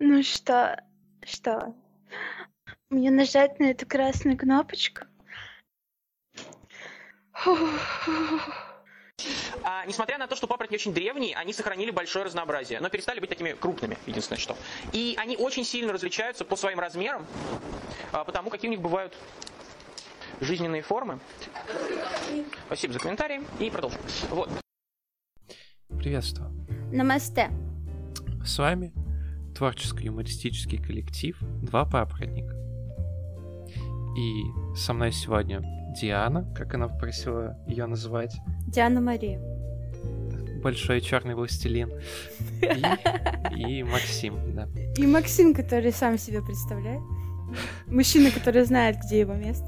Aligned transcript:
Ну 0.00 0.22
что, 0.22 0.82
что? 1.22 1.74
Мне 2.88 3.10
нажать 3.10 3.60
на 3.60 3.66
эту 3.66 3.86
красную 3.86 4.36
кнопочку? 4.36 5.02
А, 9.62 9.84
несмотря 9.84 10.16
на 10.16 10.26
то, 10.26 10.34
что 10.34 10.46
папоротники 10.46 10.80
очень 10.80 10.94
древние, 10.94 11.36
они 11.36 11.52
сохранили 11.52 11.90
большое 11.90 12.24
разнообразие, 12.24 12.80
но 12.80 12.88
перестали 12.88 13.20
быть 13.20 13.28
такими 13.28 13.52
крупными, 13.52 13.98
единственное 14.06 14.38
что. 14.38 14.56
И 14.94 15.14
они 15.18 15.36
очень 15.36 15.64
сильно 15.64 15.92
различаются 15.92 16.46
по 16.46 16.56
своим 16.56 16.80
размерам, 16.80 17.26
а, 18.12 18.24
потому 18.24 18.48
какие 18.48 18.68
у 18.68 18.72
них 18.72 18.80
бывают 18.80 19.14
жизненные 20.40 20.80
формы. 20.80 21.20
Спасибо 22.66 22.94
за 22.94 23.00
комментарии 23.00 23.42
и 23.58 23.68
продолжим. 23.68 24.00
Вот. 24.30 24.48
Приветствую. 25.98 26.50
Намасте. 26.90 27.50
С 28.42 28.58
вами 28.58 28.94
творческо-юмористический 29.60 30.78
коллектив 30.78 31.36
«Два 31.62 31.84
папоротника». 31.84 32.54
И 34.16 34.42
со 34.74 34.94
мной 34.94 35.12
сегодня 35.12 35.60
Диана, 36.00 36.50
как 36.56 36.74
она 36.74 36.88
попросила 36.88 37.58
ее 37.66 37.84
называть. 37.86 38.34
Диана 38.66 39.02
Мария. 39.02 39.38
Большой 40.62 41.02
черный 41.02 41.34
властелин. 41.34 41.90
И, 42.62 43.80
и 43.80 43.82
Максим, 43.82 44.54
да. 44.54 44.66
И 44.96 45.06
Максим, 45.06 45.54
который 45.54 45.92
сам 45.92 46.16
себя 46.16 46.40
представляет. 46.42 47.02
Мужчина, 47.86 48.30
который 48.30 48.64
знает, 48.64 48.96
где 49.04 49.20
его 49.20 49.34
место. 49.34 49.66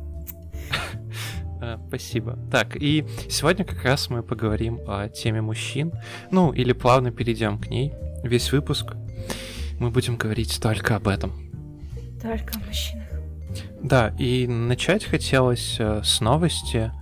Э, 1.60 1.76
спасибо. 1.88 2.38
Так, 2.50 2.76
и 2.76 3.04
сегодня 3.28 3.64
как 3.64 3.84
раз 3.84 4.08
мы 4.10 4.22
поговорим 4.22 4.80
о 4.86 5.08
теме 5.08 5.42
мужчин. 5.42 5.92
Ну, 6.30 6.52
или 6.52 6.72
плавно 6.72 7.10
перейдем 7.10 7.58
к 7.58 7.68
ней. 7.68 7.92
Весь 8.24 8.52
выпуск 8.52 8.94
мы 9.82 9.90
будем 9.90 10.16
говорить 10.16 10.60
только 10.62 10.94
об 10.94 11.08
этом. 11.08 11.32
Только 12.22 12.54
о 12.54 12.66
мужчинах. 12.66 13.08
Да, 13.82 14.14
и 14.16 14.46
начать 14.46 15.04
хотелось 15.04 15.76
э, 15.80 16.02
с 16.04 16.20
новости, 16.20 16.92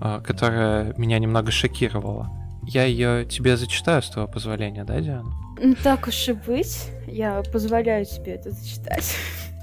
э, 0.00 0.20
которая 0.24 0.94
меня 0.96 1.18
немного 1.18 1.50
шокировала. 1.50 2.30
Я 2.62 2.84
ее 2.84 3.26
тебе 3.26 3.56
зачитаю, 3.56 4.00
с 4.00 4.10
твоего 4.10 4.30
позволения, 4.30 4.84
да, 4.84 5.00
Диана? 5.00 5.32
Ну, 5.60 5.74
так 5.82 6.06
уж 6.06 6.28
и 6.28 6.32
быть, 6.32 6.86
я 7.08 7.42
позволяю 7.52 8.06
тебе 8.06 8.34
это 8.34 8.52
зачитать. 8.52 9.16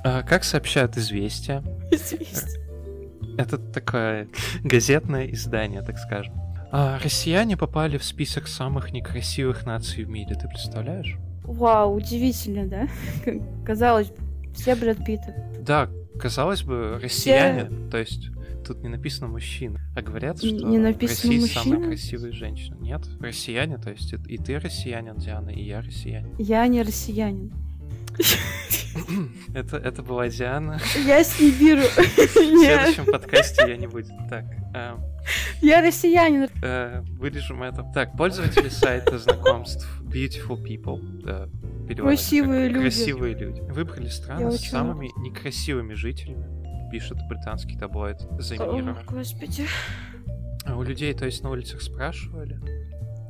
А, 0.04 0.24
как 0.24 0.44
сообщают 0.44 0.98
известия, 0.98 1.64
Известие. 1.90 2.62
это 3.38 3.58
такое 3.58 4.28
газетное 4.62 5.28
издание, 5.32 5.82
так 5.82 5.98
скажем. 5.98 6.34
А, 6.72 7.00
россияне 7.02 7.56
попали 7.56 7.98
в 7.98 8.04
список 8.04 8.48
самых 8.48 8.92
некрасивых 8.92 9.66
наций 9.66 10.04
в 10.04 10.10
мире, 10.10 10.36
ты 10.36 10.50
представляешь? 10.50 11.18
Вау, 11.48 11.96
удивительно, 11.96 12.68
да? 12.68 12.88
Казалось 13.66 14.10
бы, 14.10 14.18
все 14.54 14.76
Брэд 14.76 15.04
Питты. 15.06 15.34
Да, 15.62 15.90
казалось 16.20 16.64
бы, 16.64 17.00
россияне, 17.02 17.70
то 17.90 17.98
есть 17.98 18.30
тут 18.66 18.84
не 18.84 18.90
написано 18.90 19.28
мужчина, 19.28 19.80
а 19.96 20.02
говорят, 20.02 20.40
что 20.40 20.48
Не 20.48 20.78
написано 20.78 21.18
самые 21.18 21.42
мужчина? 21.42 21.88
красивые 21.88 22.34
женщины. 22.34 22.78
Нет, 22.80 23.02
россияне, 23.20 23.78
то 23.78 23.92
есть 23.92 24.14
и 24.14 24.38
ты 24.38 24.60
россиянин, 24.60 25.16
Диана, 25.16 25.50
и 25.50 25.64
я 25.64 25.82
россиянин. 25.82 26.36
Я 26.38 26.68
не 26.68 26.82
россиянин. 26.82 27.54
Это, 29.54 29.78
это 29.78 30.04
была 30.04 30.28
Диана. 30.28 30.80
Я 31.06 31.24
с 31.24 31.34
Сибиру. 31.34 31.82
В 31.98 32.16
следующем 32.16 33.06
подкасте 33.06 33.64
я 33.68 33.78
не 33.78 33.88
будет. 33.88 34.12
Так, 34.30 34.46
эм, 34.74 35.02
я 35.62 35.82
россиянин. 35.82 36.50
э, 36.62 37.02
вырежем 37.20 37.64
это. 37.64 37.84
Так, 37.94 38.16
пользователи 38.18 38.70
сайта 38.70 39.18
знакомств 39.18 39.88
Beautiful 40.04 40.62
People. 40.64 41.00
да, 41.24 41.48
переводится 41.88 42.02
Красивые 42.30 42.68
как 42.68 42.72
люди. 42.76 42.82
Красивые 42.84 43.36
люди. 43.36 43.62
Выбрали 43.62 44.08
страны 44.10 44.42
Я 44.42 44.52
с 44.52 44.56
очень 44.56 44.70
самыми 44.72 45.10
некрасивыми 45.20 45.94
жителями. 45.94 46.90
Пишет 46.92 47.18
британский 47.30 47.78
таблоид 47.78 48.18
The 48.40 48.58
О, 48.64 48.80
Mirror. 48.80 49.04
господи. 49.06 49.66
А 50.66 50.76
у 50.76 50.84
людей, 50.84 51.14
то 51.14 51.26
есть 51.26 51.44
на 51.44 51.50
улицах 51.50 51.82
спрашивали. 51.82 52.60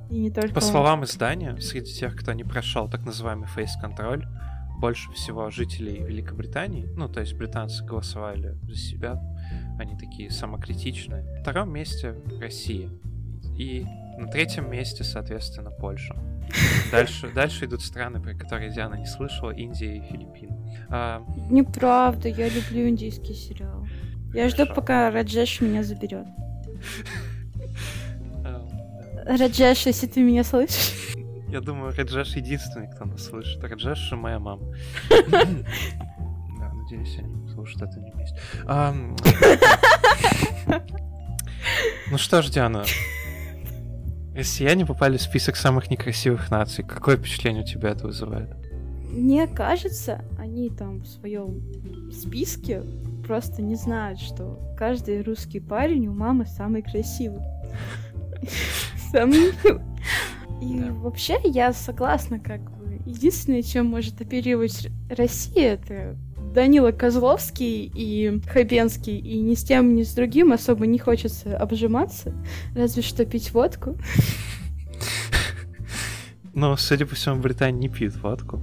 И 0.09 0.18
не 0.18 0.31
только 0.31 0.54
По 0.54 0.59
он. 0.59 0.64
словам 0.64 1.04
издания, 1.04 1.56
среди 1.59 1.94
тех, 1.94 2.16
кто 2.16 2.34
не 2.34 2.44
прошел 2.44 2.90
так 2.90 3.06
называемый 3.06 3.48
фейс-контроль, 3.48 4.25
больше 4.78 5.12
всего 5.12 5.50
жителей 5.50 6.04
Великобритании, 6.04 6.88
ну, 6.96 7.10
то 7.10 7.20
есть 7.20 7.34
британцы 7.34 7.84
голосовали 7.84 8.56
за 8.64 8.76
себя, 8.76 9.22
они 9.80 9.98
такие 9.98 10.30
самокритичные. 10.30 11.24
На 11.24 11.42
втором 11.42 11.72
месте 11.72 12.16
Россия. 12.40 12.90
И 13.58 13.86
на 14.18 14.28
третьем 14.28 14.70
месте, 14.70 15.04
соответственно, 15.04 15.72
Польша. 15.72 16.16
Дальше, 16.92 17.30
дальше 17.34 17.66
идут 17.66 17.82
страны, 17.82 18.22
про 18.22 18.34
которые 18.34 18.72
Диана 18.72 18.96
не 18.96 19.06
слышала, 19.06 19.52
Индия 19.52 19.98
и 19.98 20.02
Филиппины. 20.02 20.56
А, 20.90 21.22
Неправда, 21.50 22.30
я 22.30 22.48
люблю 22.48 22.88
индийские 22.88 23.36
сериалы. 23.36 23.88
Я 24.34 24.48
жду, 24.48 24.66
пока 24.66 25.12
Раджеш 25.12 25.60
меня 25.60 25.84
заберет. 25.84 26.26
а, 28.46 28.66
Раджеш, 29.26 29.86
если 29.86 30.08
ты 30.08 30.22
меня 30.24 30.46
слышишь. 30.46 31.17
Я 31.50 31.62
думаю, 31.62 31.94
Раджеш 31.96 32.35
единственный, 32.35 32.88
кто 32.88 33.06
нас 33.06 33.25
слышит. 33.25 33.63
Раджеш 33.63 34.12
и 34.12 34.16
моя 34.16 34.40
мама. 34.40 34.63
Да, 36.59 36.74
надеюсь, 36.74 37.18
они 37.19 37.47
слушают 37.50 37.84
это 37.84 38.00
не 38.00 38.12
вместе. 38.12 38.40
Ам, 38.66 39.16
Ну 42.09 42.18
что 42.18 42.41
ж, 42.41 42.50
Диана, 42.50 42.84
россияне 44.34 44.86
попали 44.86 45.18
в 45.18 45.22
список 45.22 45.56
самых 45.56 45.91
некрасивых 45.91 46.50
наций. 46.50 46.84
Какое 46.84 47.18
впечатление 47.18 47.63
у 47.63 47.66
тебя 47.66 47.90
это 47.90 48.07
вызывает? 48.07 48.50
Мне 49.12 49.47
кажется, 49.47 50.24
они 50.40 50.69
там 50.69 51.02
в 51.02 51.07
своем 51.07 51.62
списке 52.12 52.81
просто 53.25 53.62
не 53.62 53.75
знают, 53.75 54.19
что 54.19 54.59
каждый 54.78 55.22
русский 55.22 55.59
парень 55.59 56.07
у 56.07 56.13
мамы 56.13 56.46
самый 56.46 56.81
красивый. 56.81 57.41
Самый 59.12 59.52
милый. 59.63 59.81
И 60.62 60.79
Да. 60.79 60.91
вообще 60.94 61.38
я 61.44 61.73
согласна, 61.73 62.40
как 62.40 62.62
бы. 62.78 63.00
Единственное, 63.06 63.62
чем 63.63 63.88
может 63.88 64.22
оперировать 64.22 64.88
Россия, 65.09 65.73
это 65.73 66.18
Данила 66.53 66.91
Козловский 66.91 67.91
и 67.94 68.41
Хабенский, 68.50 69.18
и 69.18 69.40
ни 69.41 69.53
с 69.53 69.63
тем, 69.63 69.95
ни 69.95 70.03
с 70.03 70.13
другим 70.13 70.51
особо 70.51 70.88
не 70.88 70.97
хочется 70.97 71.57
обжиматься, 71.57 72.34
разве 72.75 73.03
что 73.03 73.25
пить 73.25 73.51
водку. 73.53 73.97
Но, 76.53 76.75
судя 76.78 77.06
по 77.06 77.16
всему, 77.16 77.35
в 77.35 77.41
Британии 77.41 77.81
не 77.81 77.89
пьют 77.89 78.16
водку. 78.18 78.62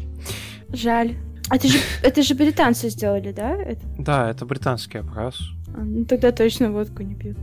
Жаль. 0.72 1.14
Это 1.50 1.68
же, 1.68 1.78
это 2.02 2.22
же 2.22 2.34
британцы 2.34 2.88
сделали, 2.88 3.30
да? 3.32 3.54
Это- 3.54 3.86
Да, 3.98 4.30
это 4.30 4.46
британский 4.46 4.98
опрос. 4.98 5.38
а, 5.76 5.82
ну 5.84 6.04
тогда 6.06 6.32
точно 6.32 6.72
водку 6.72 7.02
не 7.02 7.14
пьют. 7.14 7.36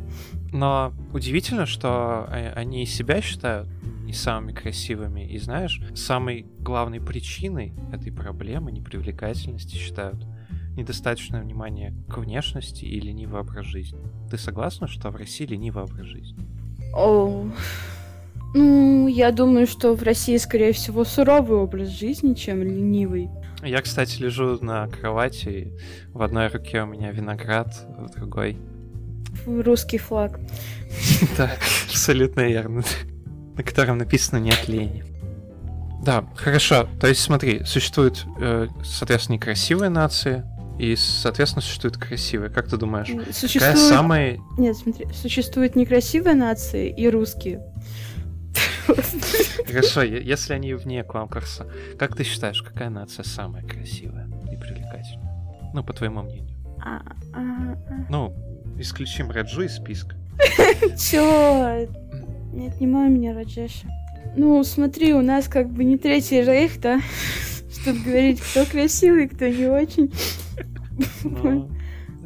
Но 0.51 0.93
удивительно, 1.13 1.65
что 1.65 2.27
э, 2.29 2.51
они 2.53 2.85
себя 2.85 3.21
считают 3.21 3.69
не 4.03 4.13
самыми 4.13 4.51
красивыми. 4.51 5.25
И 5.25 5.37
знаешь, 5.37 5.81
самой 5.95 6.45
главной 6.59 6.99
причиной 6.99 7.73
этой 7.93 8.11
проблемы 8.11 8.71
непривлекательности 8.71 9.75
считают 9.75 10.25
недостаточное 10.75 11.41
внимание 11.41 11.93
к 12.09 12.17
внешности 12.17 12.85
и 12.85 12.99
ленивый 12.99 13.41
образ 13.41 13.65
жизни. 13.65 13.99
Ты 14.29 14.37
согласна, 14.37 14.87
что 14.87 15.09
в 15.09 15.15
России 15.15 15.45
ленивый 15.45 15.83
образ 15.83 16.05
жизни? 16.05 16.45
О, 16.93 17.45
ну, 18.53 19.07
я 19.07 19.31
думаю, 19.31 19.65
что 19.65 19.95
в 19.95 20.03
России, 20.03 20.35
скорее 20.35 20.73
всего, 20.73 21.05
суровый 21.05 21.57
образ 21.57 21.87
жизни, 21.87 22.33
чем 22.33 22.61
ленивый. 22.61 23.29
Я, 23.63 23.81
кстати, 23.81 24.21
лежу 24.21 24.57
на 24.61 24.87
кровати, 24.87 25.71
в 26.11 26.21
одной 26.21 26.47
руке 26.47 26.81
у 26.81 26.87
меня 26.87 27.11
виноград, 27.11 27.73
в 27.97 28.09
другой... 28.11 28.57
Русский 29.45 29.97
флаг. 29.97 30.39
Да, 31.37 31.51
абсолютно 31.87 32.41
верно. 32.41 32.83
На 33.55 33.63
котором 33.63 33.97
написано 33.97 34.39
«нет 34.39 34.67
лени». 34.67 35.03
Да, 36.03 36.25
хорошо. 36.35 36.87
То 36.99 37.07
есть 37.07 37.21
смотри, 37.21 37.63
существуют, 37.63 38.25
э, 38.39 38.67
соответственно, 38.83 39.35
некрасивые 39.35 39.89
нации, 39.89 40.43
и, 40.79 40.95
соответственно, 40.95 41.61
существуют 41.61 41.97
красивые. 41.97 42.49
Как 42.49 42.67
ты 42.67 42.75
думаешь, 42.75 43.07
какая 43.07 43.33
Существует... 43.33 43.77
самая... 43.77 44.39
Нет, 44.57 44.75
смотри, 44.75 45.07
существуют 45.13 45.75
некрасивые 45.75 46.33
нации 46.33 46.89
и 46.89 47.07
русские. 47.07 47.61
Хорошо, 49.67 50.01
если 50.01 50.53
они 50.53 50.73
вне 50.73 51.03
конкурса, 51.03 51.67
как 51.99 52.15
ты 52.15 52.23
считаешь, 52.23 52.63
какая 52.63 52.89
нация 52.89 53.23
самая 53.23 53.63
красивая 53.63 54.27
и 54.51 54.57
привлекательная? 54.57 55.71
Ну, 55.73 55.83
по 55.83 55.93
твоему 55.93 56.23
мнению. 56.23 56.57
А, 56.83 57.01
а, 57.33 57.37
а. 57.37 58.05
Ну, 58.09 58.35
исключим 58.81 59.31
Раджу 59.31 59.61
из 59.61 59.75
списка. 59.75 60.15
Чё? 60.97 61.87
Не 62.53 62.67
отнимай 62.67 63.09
меня, 63.09 63.33
Раджеша. 63.33 63.87
Ну, 64.35 64.63
смотри, 64.63 65.13
у 65.13 65.21
нас 65.21 65.47
как 65.47 65.69
бы 65.69 65.83
не 65.83 65.97
третий 65.97 66.41
рейх, 66.41 66.79
да? 66.79 66.99
Чтобы 67.81 67.99
говорить, 67.99 68.41
кто 68.41 68.65
красивый, 68.65 69.27
кто 69.27 69.47
не 69.47 69.67
очень. 69.67 70.11
Ну, 71.23 71.69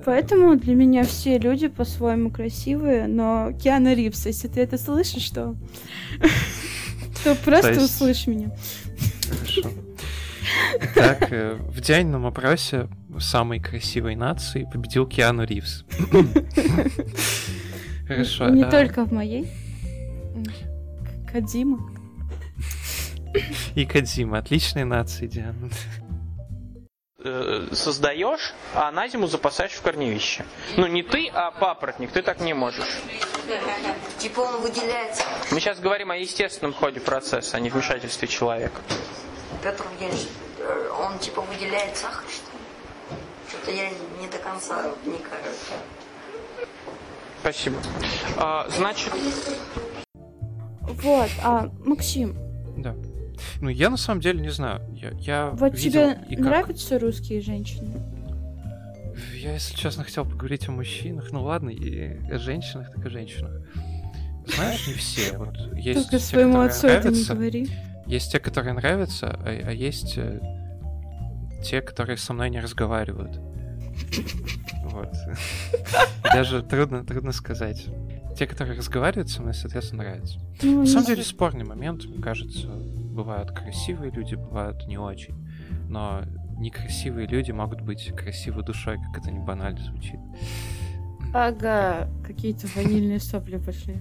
Поэтому 0.05 0.55
для 0.55 0.75
меня 0.75 1.03
все 1.03 1.39
люди 1.39 1.67
по-своему 1.67 2.29
красивые, 2.29 3.07
но 3.07 3.51
Киана 3.53 3.95
Ривз, 3.95 4.27
если 4.27 4.47
ты 4.47 4.61
это 4.61 4.77
слышишь, 4.77 5.29
то, 5.31 5.55
то 7.23 7.35
просто 7.43 7.71
есть- 7.73 7.81
услышь 7.85 8.27
меня. 8.27 8.51
Хорошо. 9.27 9.71
Так, 10.93 11.31
э, 11.31 11.55
в 11.55 11.79
идеальном 11.79 12.27
опросе 12.27 12.87
самой 13.19 13.59
красивой 13.59 14.15
нации 14.15 14.67
победил 14.71 15.07
Киану 15.07 15.43
Ривз. 15.45 15.83
Хорошо. 18.07 18.49
Не 18.49 18.65
только 18.69 19.05
в 19.05 19.11
моей. 19.11 19.47
М, 20.35 20.45
К- 20.45 21.31
Кодзима. 21.31 21.79
И 23.75 23.85
Кадзима. 23.85 24.37
Отличные 24.37 24.85
нации, 24.85 25.27
Диана. 25.27 25.69
Э, 27.23 27.67
создаешь, 27.71 28.53
а 28.75 28.91
на 28.91 29.07
зиму 29.07 29.25
запасаешь 29.27 29.71
в 29.71 29.81
корневище. 29.81 30.45
Ну 30.77 30.85
не 30.85 31.01
ты, 31.01 31.27
а 31.33 31.49
папоротник, 31.51 32.11
ты 32.11 32.21
так 32.21 32.39
не 32.39 32.53
можешь. 32.53 32.85
Типа 34.19 34.41
он 34.41 34.61
выделяется. 34.61 35.23
Мы 35.51 35.59
сейчас 35.59 35.79
говорим 35.79 36.11
о 36.11 36.17
естественном 36.17 36.73
ходе 36.73 36.99
процесса, 36.99 37.57
а 37.57 37.59
не 37.59 37.69
вмешательстве 37.71 38.27
человека. 38.27 38.79
Петр 39.63 39.83
Евгеньевич, 39.93 40.27
он 40.99 41.17
типа 41.17 41.41
выделяет 41.41 41.97
сахар, 41.97 42.23
что 42.29 42.51
ли? 42.51 42.54
Что-то 43.49 43.71
я 43.71 43.89
не 43.89 44.27
до 44.31 44.37
конца 44.37 44.91
вникаю. 45.03 45.53
Спасибо. 47.41 47.77
А, 48.37 48.67
значит, 48.69 49.11
Вот, 50.81 51.29
а, 51.43 51.69
Максим, 51.85 52.35
Да. 52.77 52.95
Ну, 53.61 53.69
я 53.69 53.89
на 53.89 53.97
самом 53.97 54.21
деле 54.21 54.39
не 54.39 54.49
знаю. 54.49 54.81
Я, 54.93 55.11
я 55.19 55.49
вот 55.51 55.73
видел 55.73 56.13
тебе 56.13 56.25
и 56.29 56.35
как- 56.35 56.45
нравятся 56.45 56.97
русские 56.99 57.41
женщины? 57.41 58.01
Я, 59.33 59.53
если 59.53 59.75
честно, 59.75 60.03
хотел 60.03 60.25
поговорить 60.25 60.67
о 60.67 60.71
мужчинах. 60.71 61.31
Ну 61.31 61.43
ладно, 61.43 61.69
и 61.69 62.17
о 62.31 62.37
женщинах, 62.37 62.91
так 62.93 63.03
и 63.03 63.07
о 63.07 63.09
женщинах. 63.11 63.61
Знаешь, 64.47 64.87
не 64.87 64.93
все. 64.93 65.37
Вот 65.37 65.55
есть 65.75 65.99
Только 66.03 66.17
те, 66.19 66.25
своему 66.25 66.61
отцу 66.61 66.87
это 66.87 67.09
не 67.09 67.11
нравятся, 67.11 67.33
говори. 67.35 67.69
Есть 68.07 68.31
те, 68.31 68.39
которые 68.39 68.73
нравятся, 68.73 69.27
а, 69.27 69.49
а 69.49 69.71
есть 69.71 70.13
э, 70.17 70.39
те, 71.65 71.81
которые 71.81 72.17
со 72.17 72.33
мной 72.33 72.49
не 72.49 72.59
разговаривают. 72.59 73.39
Вот. 74.85 75.13
Даже 76.23 76.63
трудно, 76.63 77.03
трудно 77.03 77.33
сказать. 77.33 77.87
Те, 78.37 78.47
которые 78.47 78.77
разговаривают 78.77 79.29
со 79.29 79.41
мной, 79.41 79.53
соответственно, 79.53 80.03
нравятся. 80.03 80.39
Ну, 80.61 80.81
На 80.81 80.85
самом 80.85 81.07
деле 81.07 81.23
спорный 81.23 81.65
момент, 81.65 82.05
мне 82.05 82.21
кажется. 82.21 82.67
Бывают 82.69 83.51
красивые 83.51 84.11
люди, 84.11 84.35
бывают 84.35 84.87
не 84.87 84.97
очень. 84.97 85.35
Но 85.89 86.23
некрасивые 86.57 87.27
люди 87.27 87.51
могут 87.51 87.81
быть 87.81 88.13
красивой 88.15 88.63
душой, 88.63 88.97
как 88.97 89.21
это 89.21 89.31
не 89.31 89.39
банально 89.39 89.79
звучит. 89.83 90.19
Ага, 91.33 92.07
какие-то 92.25 92.67
ванильные 92.75 93.19
сопли 93.19 93.57
пошли. 93.57 93.97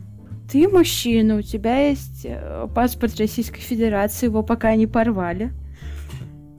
Ты 0.49 0.69
мужчина, 0.69 1.39
у 1.39 1.43
тебя 1.43 1.89
есть 1.89 2.25
э, 2.25 2.69
паспорт 2.73 3.17
Российской 3.17 3.61
Федерации, 3.61 4.27
его 4.27 4.45
пока 4.45 4.77
не 4.77 4.87
порвали. 4.87 5.51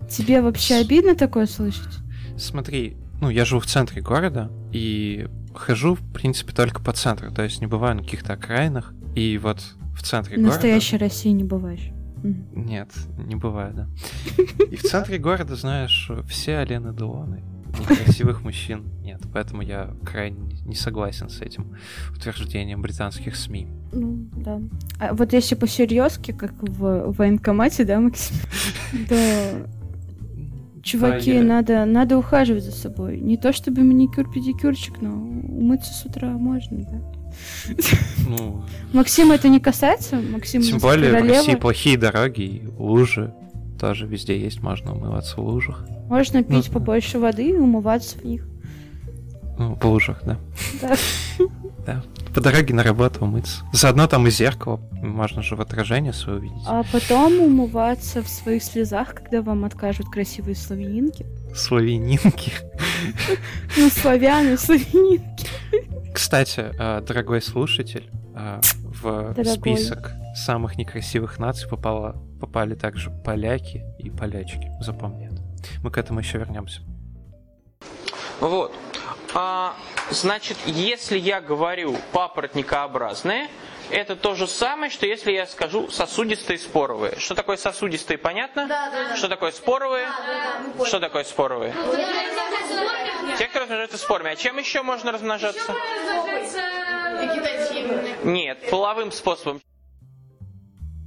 Тебе 0.10 0.42
вообще 0.42 0.76
обидно 0.76 1.16
такое 1.16 1.46
слышать? 1.46 2.00
Смотри, 2.38 2.98
ну, 3.22 3.30
я 3.30 3.46
живу 3.46 3.62
в 3.62 3.66
центре 3.66 4.02
города 4.02 4.52
и 4.72 5.28
хожу, 5.54 5.96
в 5.96 6.14
принципе, 6.14 6.54
только 6.54 6.82
по 6.82 6.92
центру, 6.92 7.32
то 7.32 7.44
есть 7.44 7.62
не 7.62 7.68
бываю 7.68 7.96
на 7.96 8.04
каких-то 8.04 8.34
окраинах. 8.34 8.94
И 9.16 9.38
вот 9.38 9.62
в 9.96 10.04
центре 10.04 10.36
В 10.36 10.38
города... 10.38 10.54
настоящей 10.54 10.98
России 10.98 11.30
не 11.30 11.44
бываешь. 11.44 11.92
Нет, 12.54 12.90
не 13.18 13.36
бывает, 13.36 13.76
да. 13.76 13.88
И 14.72 14.76
в 14.76 14.82
центре 14.82 15.18
города, 15.18 15.56
знаешь, 15.56 16.10
все 16.28 16.58
Алены 16.58 16.94
Делоны. 16.94 17.44
Некрасивых 17.80 18.42
мужчин 18.42 18.86
нет, 19.02 19.22
поэтому 19.34 19.62
я 19.62 19.94
крайне 20.06 20.56
не 20.66 20.76
согласен 20.76 21.30
с 21.30 21.42
этим 21.42 21.76
утверждением 22.16 22.82
британских 22.82 23.36
СМИ. 23.36 23.68
Ну, 23.92 24.30
да. 24.34 24.62
А 25.00 25.14
вот 25.14 25.34
если 25.34 25.56
по-серьезки, 25.56 26.32
как 26.32 26.54
в 26.62 27.12
военкомате, 27.12 27.84
да, 27.84 28.00
Максим? 28.00 28.36
Да, 29.10 29.68
чуваки, 30.86 31.32
Да, 31.34 31.38
я- 31.40 31.44
надо, 31.44 31.86
надо 31.86 32.18
ухаживать 32.18 32.64
за 32.64 32.72
собой. 32.72 33.20
Не 33.20 33.38
то 33.38 33.52
чтобы 33.52 33.82
маникюр-педикюрчик, 33.84 35.02
но 35.02 35.10
умыться 35.14 35.92
с 35.94 36.06
утра 36.06 36.30
можно, 36.30 36.78
да. 36.78 37.02
Ну, 38.30 38.64
Максим 38.94 39.32
это 39.32 39.50
не 39.50 39.60
касается? 39.60 40.16
Максим 40.32 40.62
тем 40.62 40.78
более 40.78 41.10
в 41.10 41.14
королева. 41.14 41.38
России 41.40 41.56
плохие 41.56 41.98
дороги 41.98 42.42
и 42.42 42.68
лужи. 42.78 43.34
Тоже 43.80 44.08
везде 44.08 44.40
есть, 44.40 44.62
можно 44.62 44.94
умываться 44.94 45.36
в 45.36 45.46
лужах. 45.46 45.86
Можно 46.08 46.44
пить 46.44 46.68
Ну, 46.68 46.74
побольше 46.74 47.20
воды 47.20 47.50
и 47.50 47.54
умываться 47.58 48.18
в 48.20 48.24
них. 48.24 48.48
Ну, 49.58 49.76
в 49.76 49.84
лужах, 49.86 50.22
да. 50.24 50.38
Да. 50.82 50.96
Да. 51.86 52.04
По 52.36 52.42
дороге 52.42 52.74
на 52.74 52.84
работу 52.84 53.24
умыться. 53.24 53.64
Заодно 53.72 54.08
там 54.08 54.28
и 54.28 54.30
зеркало. 54.30 54.82
Можно 54.92 55.42
же 55.42 55.56
в 55.56 55.62
отражение 55.62 56.12
свое 56.12 56.40
увидеть. 56.40 56.64
А 56.68 56.84
потом 56.92 57.40
умываться 57.40 58.22
в 58.22 58.28
своих 58.28 58.62
слезах, 58.62 59.16
когда 59.16 59.42
вам 59.42 59.64
откажут 59.64 60.10
красивые 60.10 60.56
славянинки. 60.56 61.26
Славянинки. 61.56 62.52
Ну, 63.78 63.90
славяне, 63.90 64.58
славянинки. 64.58 65.48
Кстати, 66.14 66.72
э, 66.78 67.02
дорогой 67.02 67.42
слушатель, 67.42 68.10
э, 68.36 68.60
в 69.02 69.34
Дорогой. 69.34 69.46
список 69.46 70.12
самых 70.36 70.78
некрасивых 70.78 71.40
наций 71.40 71.70
попало, 71.70 72.22
попали 72.42 72.76
также 72.76 73.12
поляки 73.12 73.84
и 74.00 74.10
полячки. 74.10 74.72
Запомни 74.82 75.28
это. 75.28 75.42
Мы 75.84 75.92
к 75.92 75.98
этому 75.98 76.20
еще 76.20 76.38
вернемся. 76.38 76.82
вот. 78.42 78.74
А, 79.34 79.74
значит, 80.12 80.58
если 80.66 81.18
я 81.18 81.42
говорю 81.42 81.96
папоротникообразные, 82.12 83.50
это 83.92 84.16
то 84.16 84.36
же 84.36 84.48
самое, 84.48 84.92
что 84.92 85.06
если 85.06 85.32
я 85.32 85.46
скажу 85.46 85.90
сосудистые 85.90 86.58
споровые. 86.58 87.16
Что 87.18 87.36
такое 87.36 87.58
сосудистые, 87.58 88.18
понятно? 88.18 88.68
Да, 88.68 88.90
да, 88.90 89.10
да. 89.10 89.16
Что 89.16 89.28
такое 89.28 89.52
споровые? 89.52 90.08
Что 90.86 91.00
такое 91.00 91.24
споровые? 91.24 91.74
Те, 93.38 93.48
кто 93.48 93.60
размножаются 93.60 93.98
спорами. 93.98 94.32
А 94.32 94.36
чем 94.36 94.58
еще 94.58 94.82
можно 94.82 95.12
размножаться? 95.12 95.74
Нет, 98.24 98.70
половым 98.70 99.12
способом. 99.12 99.62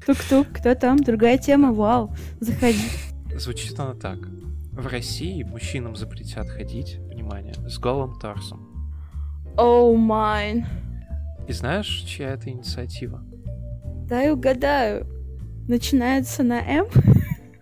Тук-тук, 0.06 0.46
кто 0.58 0.74
там? 0.74 0.98
Другая 0.98 1.38
тема, 1.38 1.72
вау. 1.72 2.14
Заходи. 2.40 2.88
Звучит 3.34 3.78
оно 3.78 3.94
так. 3.94 4.18
В 4.72 4.86
России 4.86 5.42
мужчинам 5.42 5.96
запретят 5.96 6.48
ходить, 6.48 6.96
внимание, 6.96 7.54
с 7.68 7.78
голым 7.78 8.18
торсом. 8.18 8.67
Оу, 9.58 9.96
майн. 9.96 10.66
И 11.48 11.52
знаешь, 11.52 11.88
чья 12.06 12.30
это 12.30 12.48
инициатива? 12.48 13.24
Дай 14.08 14.30
угадаю. 14.30 15.04
Начинается 15.66 16.44
на 16.44 16.60
М? 16.60 16.86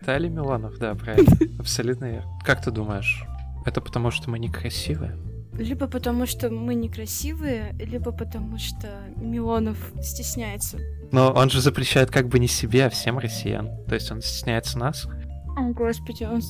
Тали 0.05 0.29
Милонов, 0.29 0.77
да, 0.79 0.95
правильно. 0.95 1.33
Абсолютно 1.59 2.05
верно. 2.05 2.39
Как 2.45 2.63
ты 2.63 2.71
думаешь, 2.71 3.25
это 3.65 3.81
потому, 3.81 4.11
что 4.11 4.29
мы 4.29 4.39
некрасивые? 4.39 5.17
Либо 5.55 5.87
потому, 5.89 6.27
что 6.27 6.51
мы 6.51 6.75
некрасивые, 6.75 7.73
либо 7.81 8.13
потому, 8.13 8.59
что 8.59 8.89
Милонов 9.17 9.79
стесняется. 10.03 10.77
Но 11.13 11.33
он 11.33 11.49
же 11.49 11.63
запрещает 11.63 12.11
как 12.11 12.29
бы 12.29 12.39
не 12.39 12.47
себе, 12.47 12.85
а 12.85 12.91
всем 12.91 13.19
россиян. 13.19 13.71
То 13.89 13.95
есть 13.95 14.13
он 14.13 14.21
стесняется 14.21 14.79
нас. 14.79 15.09
О, 15.57 15.71
господи, 15.71 16.25
он... 16.25 16.43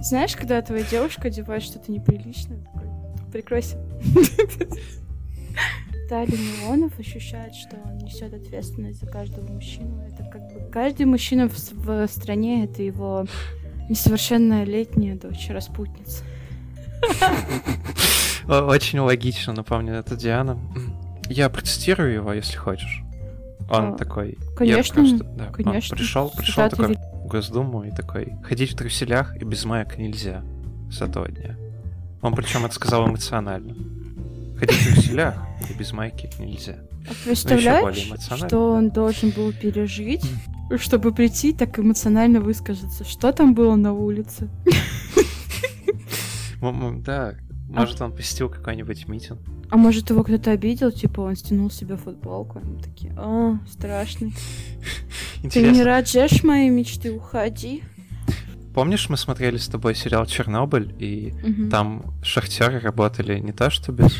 Знаешь, 0.00 0.34
когда 0.34 0.62
твоя 0.62 0.82
девушка 0.82 1.28
одевает 1.28 1.62
что-то 1.62 1.92
неприличное, 1.92 2.66
прикройся. 3.30 3.76
Тали 6.08 6.30
Милонов 6.36 6.98
ощущает, 7.00 7.54
что 7.54 7.76
он 7.84 7.98
несет 7.98 8.32
ответственность 8.32 9.00
за 9.00 9.06
каждого 9.06 9.50
мужчину. 9.52 10.00
Это 10.06 10.22
как 10.30 10.42
бы 10.52 10.70
каждый 10.70 11.06
мужчина 11.06 11.48
в, 11.48 11.54
в 11.56 12.06
стране 12.08 12.64
это 12.64 12.82
его 12.82 13.26
несовершеннолетняя 13.88 15.16
дочь, 15.16 15.48
распутница. 15.50 16.22
Очень 18.48 19.00
логично, 19.00 19.52
напомню, 19.52 19.94
это 19.94 20.16
Диана. 20.16 20.58
Я 21.28 21.48
процитирую 21.50 22.12
его, 22.14 22.32
если 22.32 22.56
хочешь. 22.56 23.02
Он 23.68 23.94
А, 23.94 23.96
такой... 23.96 24.38
я 24.38 24.54
конечно, 24.56 24.94
просто- 24.94 25.24
да, 25.24 25.46
он 25.48 25.52
конечно. 25.52 25.96
пришел, 25.96 26.30
пришел 26.30 26.64
Цитаты 26.68 26.76
такой 26.76 26.94
в 26.96 27.26
Госдуму 27.26 27.82
и 27.82 27.90
такой... 27.90 28.34
Ходить 28.44 28.72
в 28.72 28.76
труселях 28.76 29.36
и 29.36 29.44
без 29.44 29.64
маек 29.64 29.98
нельзя 29.98 30.44
с 30.88 31.02
этого 31.02 31.28
дня. 31.28 31.56
Он 32.26 32.34
причем 32.34 32.64
это 32.64 32.74
сказал 32.74 33.06
эмоционально. 33.06 33.76
Ходить 34.58 34.76
в 34.76 34.94
труселях 34.94 35.36
и 35.70 35.72
без 35.74 35.92
майки 35.92 36.28
нельзя. 36.40 36.74
А 37.08 37.12
Представляешь, 37.24 37.82
более 37.82 38.08
эмоционально, 38.08 38.48
что 38.48 38.72
он 38.72 38.90
должен 38.90 39.30
был 39.30 39.52
пережить, 39.52 40.24
чтобы 40.76 41.12
прийти 41.14 41.52
так 41.52 41.78
эмоционально 41.78 42.40
высказаться? 42.40 43.04
Что 43.04 43.30
там 43.30 43.54
было 43.54 43.76
на 43.76 43.92
улице? 43.92 44.48
Да, 47.04 47.34
может 47.68 48.00
он 48.00 48.10
посетил 48.10 48.48
какой-нибудь 48.48 49.06
митинг. 49.06 49.38
А 49.70 49.76
может 49.76 50.10
его 50.10 50.24
кто-то 50.24 50.50
обидел, 50.50 50.90
типа 50.90 51.20
он 51.20 51.36
стянул 51.36 51.70
себе 51.70 51.96
футболку, 51.96 52.58
и 52.58 52.64
мы 52.64 52.82
такие, 52.82 53.12
а, 53.16 53.60
страшный. 53.70 54.34
Ты 55.52 55.70
не 55.70 55.84
раджешь 55.84 56.42
мои 56.42 56.70
мечты, 56.70 57.12
уходи. 57.12 57.84
Помнишь, 58.76 59.08
мы 59.08 59.16
смотрели 59.16 59.56
с 59.56 59.68
тобой 59.68 59.94
сериал 59.94 60.26
Чернобыль, 60.26 60.94
и 60.98 61.32
Мгм. 61.42 61.70
там 61.70 62.14
шахтеры 62.22 62.78
работали 62.78 63.38
не 63.40 63.52
то 63.52 63.70
что 63.70 63.90
без, 63.98 64.14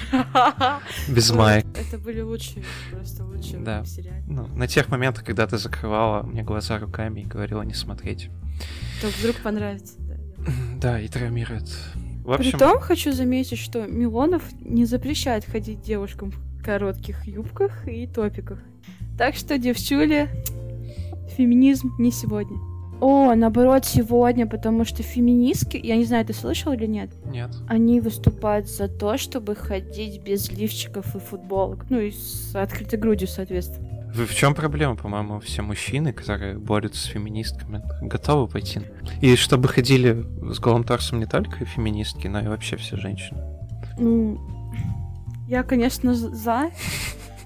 без 1.08 1.30
маек. 1.30 1.66
Это 1.76 1.98
были 1.98 2.22
лучшие, 2.22 2.64
просто 2.90 3.24
лучшие 3.24 3.58
Да. 3.60 3.82
в 3.82 3.86
сериале. 3.86 4.24
Ну, 4.26 4.46
на 4.56 4.66
тех 4.66 4.88
моментах, 4.88 5.24
когда 5.24 5.46
ты 5.46 5.58
закрывала 5.58 6.22
мне 6.22 6.42
глаза 6.42 6.78
руками 6.78 7.20
и 7.20 7.24
говорила 7.24 7.60
не 7.62 7.74
смотреть. 7.74 8.30
что 8.98 9.08
вдруг 9.20 9.36
понравится. 9.42 9.94
Да, 10.80 10.98
и 11.00 11.06
травмирует. 11.08 11.68
В 12.24 12.32
общем, 12.32 12.58
том 12.58 12.80
хочу 12.80 13.12
заметить, 13.12 13.58
что 13.58 13.86
Милонов 13.86 14.42
не 14.60 14.86
запрещает 14.86 15.44
ходить 15.44 15.82
девушкам 15.82 16.30
в 16.30 16.62
коротких 16.64 17.26
юбках 17.26 17.86
и 17.86 18.06
топиках. 18.06 18.58
Так 19.18 19.34
что, 19.36 19.58
девчули, 19.58 20.28
феминизм 21.36 21.94
не 21.98 22.10
сегодня. 22.10 22.56
О, 23.00 23.34
наоборот, 23.34 23.84
сегодня, 23.84 24.46
потому 24.46 24.84
что 24.84 25.02
феминистки, 25.02 25.76
я 25.76 25.96
не 25.96 26.04
знаю, 26.04 26.24
ты 26.24 26.32
слышал 26.32 26.72
или 26.72 26.86
нет, 26.86 27.10
нет. 27.26 27.50
они 27.68 28.00
выступают 28.00 28.68
за 28.68 28.88
то, 28.88 29.18
чтобы 29.18 29.54
ходить 29.54 30.22
без 30.22 30.50
лифчиков 30.50 31.14
и 31.14 31.18
футболок. 31.18 31.86
Ну 31.90 32.00
и 32.00 32.10
с 32.10 32.54
открытой 32.54 32.98
грудью, 32.98 33.28
соответственно. 33.28 33.86
В 34.14 34.26
в 34.26 34.34
чем 34.34 34.54
проблема, 34.54 34.96
по-моему, 34.96 35.40
все 35.40 35.60
мужчины, 35.60 36.12
которые 36.12 36.56
борются 36.56 37.02
с 37.02 37.04
феминистками, 37.04 37.82
готовы 38.00 38.48
пойти. 38.48 38.80
И 39.20 39.36
чтобы 39.36 39.68
ходили 39.68 40.24
с 40.50 40.58
голым 40.58 40.84
торсом 40.84 41.18
не 41.18 41.26
только 41.26 41.66
феминистки, 41.66 42.26
но 42.26 42.40
и 42.40 42.46
вообще 42.46 42.76
все 42.76 42.96
женщины. 42.96 43.38
Ну, 43.98 44.38
я, 45.48 45.62
конечно, 45.62 46.14
за. 46.14 46.70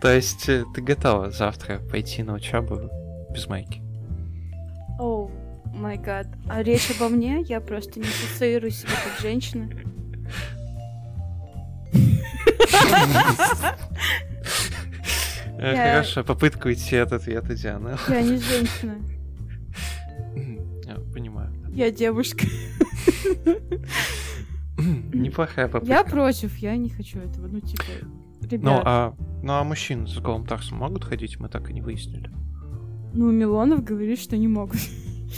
То 0.01 0.15
есть 0.15 0.49
э, 0.49 0.65
ты 0.75 0.81
готова 0.81 1.31
завтра 1.31 1.81
пойти 1.91 2.23
на 2.23 2.35
учебу 2.35 2.89
без 3.31 3.49
майки? 3.49 3.83
О, 5.01 5.31
май 5.75 5.97
гад. 5.97 6.27
А 6.47 6.63
речь 6.63 6.91
обо 6.91 7.09
мне? 7.09 7.41
Я 7.49 7.61
просто 7.61 7.99
не 8.01 8.07
ассоциирую 8.07 8.71
себя 8.71 8.93
как 9.03 9.19
женщина. 9.21 9.71
Э, 15.59 15.77
Хорошо, 15.77 16.25
попытка 16.25 16.69
уйти 16.69 16.97
от 16.97 17.13
ответа, 17.13 17.55
Диана. 17.55 17.99
Я 18.09 18.23
не 18.23 18.39
женщина. 18.39 18.97
Понимаю. 21.13 21.53
Я 21.73 21.91
девушка. 21.91 22.47
Неплохая 25.13 25.69
попытка. 25.69 25.93
Я 25.95 26.05
против, 26.05 26.57
я 26.59 26.77
не 26.77 26.89
хочу 26.89 27.19
этого. 27.19 27.47
Ну, 27.49 27.61
типа, 27.61 27.83
Ну 28.43 28.49
ребят. 28.49 28.83
а, 28.87 29.15
ну, 29.43 29.53
а 29.53 29.65
мужчины 29.65 30.07
с 30.07 30.19
голым 30.19 30.47
торсом 30.47 30.79
могут 30.79 31.05
ходить? 31.05 31.39
Мы 31.39 31.49
так 31.49 31.69
и 31.69 31.75
не 31.75 31.83
выяснили. 31.83 32.31
Ну, 33.13 33.31
Милонов 33.31 33.83
говорит, 33.85 34.19
что 34.21 34.37
не 34.37 34.49
могут. 34.49 34.79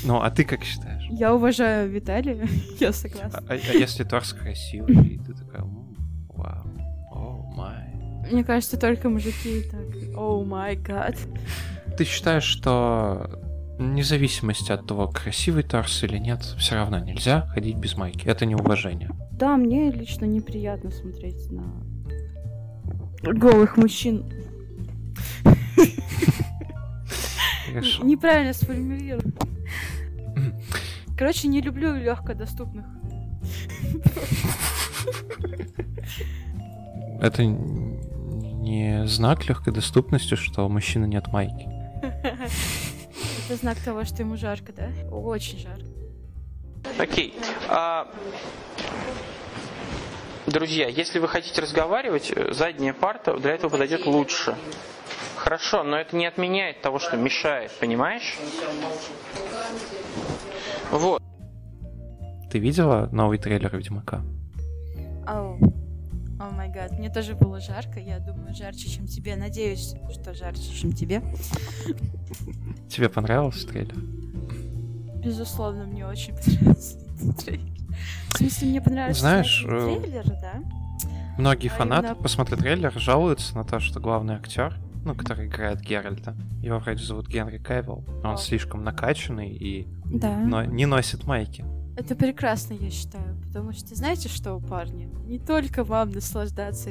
Ну, 0.04 0.20
а 0.20 0.30
ты 0.30 0.44
как 0.44 0.62
считаешь? 0.64 1.04
Я 1.10 1.34
уважаю 1.34 1.90
Виталия, 1.90 2.46
я 2.80 2.88
А, 2.88 2.92
согласна. 2.92 3.42
а- 3.48 3.52
а 3.52 3.54
если 3.74 4.04
торс 4.04 4.32
красивый, 4.32 4.96
и 5.06 5.18
ты 5.18 5.34
такая, 5.34 5.62
«М, 5.62 5.94
вау, 6.28 6.66
о 7.12 7.52
май. 7.56 7.88
Мне 8.30 8.42
кажется, 8.44 8.78
только 8.78 9.08
мужики 9.10 9.62
так. 9.70 10.16
О 10.16 10.42
май 10.44 10.76
гад. 10.76 11.16
Ты 11.98 12.04
считаешь, 12.04 12.44
что 12.44 13.38
вне 13.78 14.02
зависимости 14.04 14.72
от 14.72 14.86
того, 14.86 15.08
красивый 15.08 15.62
торс 15.62 16.02
или 16.04 16.16
нет, 16.18 16.40
все 16.58 16.76
равно 16.76 16.98
нельзя 16.98 17.42
ходить 17.48 17.76
без 17.76 17.96
майки. 17.96 18.26
Это 18.26 18.46
неуважение. 18.46 19.10
Да, 19.32 19.56
мне 19.56 19.90
лично 19.90 20.24
неприятно 20.24 20.90
смотреть 20.90 21.50
на 21.50 21.64
голых 23.22 23.76
мужчин. 23.76 24.24
Хорошо. 27.72 28.04
Неправильно 28.04 28.52
сформулировал. 28.52 29.32
Короче, 31.16 31.48
не 31.48 31.60
люблю 31.60 31.94
легкодоступных. 31.94 32.86
Это 37.20 37.44
не 37.44 39.06
знак 39.06 39.48
легкой 39.48 39.72
доступности, 39.72 40.34
что 40.34 40.66
у 40.66 40.68
мужчины 40.68 41.06
нет 41.06 41.28
майки. 41.28 41.68
Это 42.02 43.56
знак 43.56 43.78
того, 43.78 44.04
что 44.04 44.22
ему 44.22 44.36
жарко, 44.36 44.72
да? 44.72 44.88
Очень 45.10 45.58
жарко. 45.58 45.84
Окей. 46.98 47.34
А, 47.68 48.08
Друзья, 50.46 50.88
если 50.88 51.20
вы 51.20 51.28
хотите 51.28 51.60
разговаривать, 51.60 52.34
задняя 52.50 52.92
парта 52.92 53.36
для 53.36 53.52
этого 53.52 53.70
подойдет 53.70 54.06
лучше. 54.06 54.56
Хорошо, 55.42 55.82
но 55.82 55.96
это 55.96 56.14
не 56.14 56.24
отменяет 56.24 56.82
того, 56.82 57.00
что 57.00 57.16
мешает, 57.16 57.72
понимаешь? 57.80 58.38
Вот. 60.92 61.20
Ты 62.48 62.60
видела 62.60 63.08
новый 63.10 63.38
трейлер 63.38 63.76
Ведьмака? 63.76 64.22
Оу. 65.26 65.58
О 66.38 66.50
май 66.50 66.68
гад, 66.68 66.92
мне 66.92 67.10
тоже 67.10 67.34
было 67.34 67.58
жарко. 67.58 67.98
Я 67.98 68.20
думаю, 68.20 68.54
жарче, 68.54 68.88
чем 68.88 69.08
тебе. 69.08 69.34
Надеюсь, 69.34 69.96
что 70.12 70.32
жарче, 70.32 70.62
чем 70.72 70.92
тебе. 70.92 71.20
Тебе 72.88 73.08
понравился 73.08 73.66
трейлер? 73.66 73.96
Безусловно, 75.24 75.86
мне 75.86 76.06
очень 76.06 76.34
понравился 76.36 76.98
этот 77.16 77.36
трейлер. 77.44 77.72
В 78.28 78.36
смысле, 78.38 78.68
мне 78.68 78.80
понравился 78.80 79.20
Знаешь, 79.22 79.64
э, 79.66 79.98
трейлер, 80.00 80.24
да? 80.40 80.62
Многие 81.36 81.68
А 81.68 81.74
фанаты, 81.74 82.06
именно- 82.10 82.22
посмотрев 82.22 82.60
трейлер, 82.60 82.92
жалуются 82.96 83.56
на 83.56 83.64
то, 83.64 83.80
что 83.80 83.98
главный 83.98 84.34
актер, 84.34 84.78
ну, 85.04 85.14
который 85.14 85.46
играет 85.46 85.80
Геральта, 85.80 86.36
его 86.60 86.78
вроде 86.78 87.04
зовут 87.04 87.28
Генри 87.28 87.58
Кевилл, 87.58 88.04
он 88.22 88.38
слишком 88.38 88.84
накачанный 88.84 89.50
и 89.50 89.86
Да. 90.06 90.36
но 90.38 90.64
не 90.64 90.86
носит 90.86 91.24
майки. 91.26 91.64
Это 91.96 92.14
прекрасно, 92.14 92.74
я 92.74 92.90
считаю. 92.90 93.36
Потому 93.46 93.72
что 93.72 93.94
знаете 93.94 94.28
что, 94.28 94.58
парни? 94.60 95.10
Не 95.26 95.38
только 95.38 95.84
вам 95.84 96.10
наслаждаться 96.10 96.90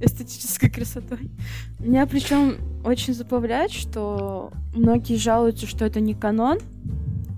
эстетической 0.00 0.68
красотой. 0.68 1.30
Меня 1.78 2.06
причем 2.06 2.56
очень 2.84 3.14
забавляет, 3.14 3.70
что 3.70 4.50
многие 4.74 5.16
жалуются, 5.16 5.66
что 5.66 5.84
это 5.84 6.00
не 6.00 6.14
канон. 6.14 6.58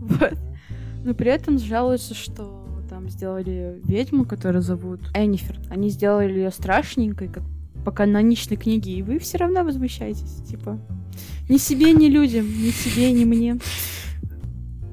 Вот. 0.00 0.38
Но 1.04 1.12
при 1.14 1.30
этом 1.30 1.58
жалуются, 1.58 2.14
что 2.14 2.64
там 2.88 3.10
сделали 3.10 3.80
ведьму, 3.84 4.24
которую 4.24 4.62
зовут 4.62 5.00
Эннифер. 5.14 5.60
Они 5.70 5.90
сделали 5.90 6.32
ее 6.32 6.50
страшненькой, 6.50 7.28
как 7.28 7.42
по 7.88 7.92
каноничной 7.92 8.58
книге, 8.58 8.98
и 8.98 9.02
вы 9.02 9.18
все 9.18 9.38
равно 9.38 9.64
возмущаетесь. 9.64 10.42
Типа, 10.46 10.78
ни 11.48 11.56
себе, 11.56 11.92
ни 11.94 12.08
людям, 12.08 12.44
ни 12.44 12.68
себе, 12.68 13.10
ни 13.12 13.24
мне. 13.24 13.56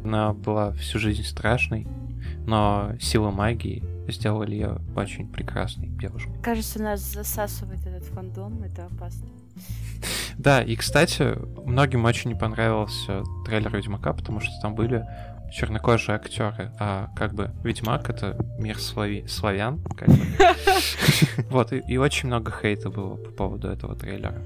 Она 0.06 0.32
была 0.32 0.72
всю 0.72 0.98
жизнь 0.98 1.24
страшной, 1.24 1.86
но 2.48 2.94
сила 3.02 3.32
магии 3.32 3.84
сделали 4.08 4.54
ее 4.54 4.82
очень 4.96 5.28
прекрасной 5.28 5.90
девушкой. 5.90 6.32
Кажется, 6.42 6.82
нас 6.82 7.02
засасывает 7.02 7.86
этот 7.86 8.06
фандом, 8.06 8.64
это 8.64 8.86
опасно. 8.86 9.28
Да, 10.38 10.62
и, 10.62 10.78
кстати, 10.78 11.36
многим 11.66 12.06
очень 12.06 12.30
не 12.30 12.38
понравился 12.38 13.24
трейлер 13.46 13.76
Ведьмака, 13.76 14.14
потому 14.14 14.40
что 14.40 14.52
там 14.62 14.74
были 14.74 15.06
чернокожие 15.56 16.16
актеры, 16.16 16.72
а 16.80 17.10
как 17.16 17.34
бы 17.34 17.52
Ведьмак 17.64 18.10
это 18.10 18.38
мир 18.60 18.78
слави... 18.78 19.26
славян, 19.28 19.82
как 19.98 20.10
бы. 20.10 20.18
Вот, 21.50 21.72
и, 21.72 21.78
и 21.88 21.98
очень 21.98 22.28
много 22.28 22.52
хейта 22.52 22.90
было 22.90 23.16
по 23.16 23.32
поводу 23.32 23.70
этого 23.70 23.96
трейлера. 23.96 24.42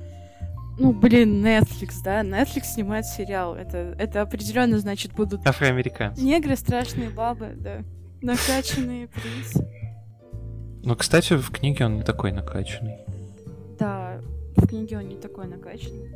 Ну, 0.78 0.94
блин, 0.94 1.44
Netflix, 1.44 1.96
да? 2.04 2.22
Netflix 2.22 2.66
снимает 2.76 3.06
сериал. 3.06 3.56
Это, 3.56 3.96
это 3.98 4.22
определенно 4.22 4.78
значит 4.78 5.14
будут 5.14 5.46
Афроамериканцы. 5.46 6.24
негры, 6.24 6.56
страшные 6.56 7.10
бабы, 7.10 7.54
да. 7.58 7.80
Накачанные 8.22 9.08
принцы. 9.08 9.68
Ну, 10.84 10.96
кстати, 10.96 11.34
в 11.34 11.52
книге 11.52 11.86
он 11.86 11.98
не 11.98 12.04
такой 12.04 12.32
накачанный. 12.32 12.98
Да, 13.80 14.22
в 14.56 14.68
книге 14.68 15.00
он 15.00 15.08
не 15.08 15.18
такой 15.18 15.48
накачанный. 15.48 16.12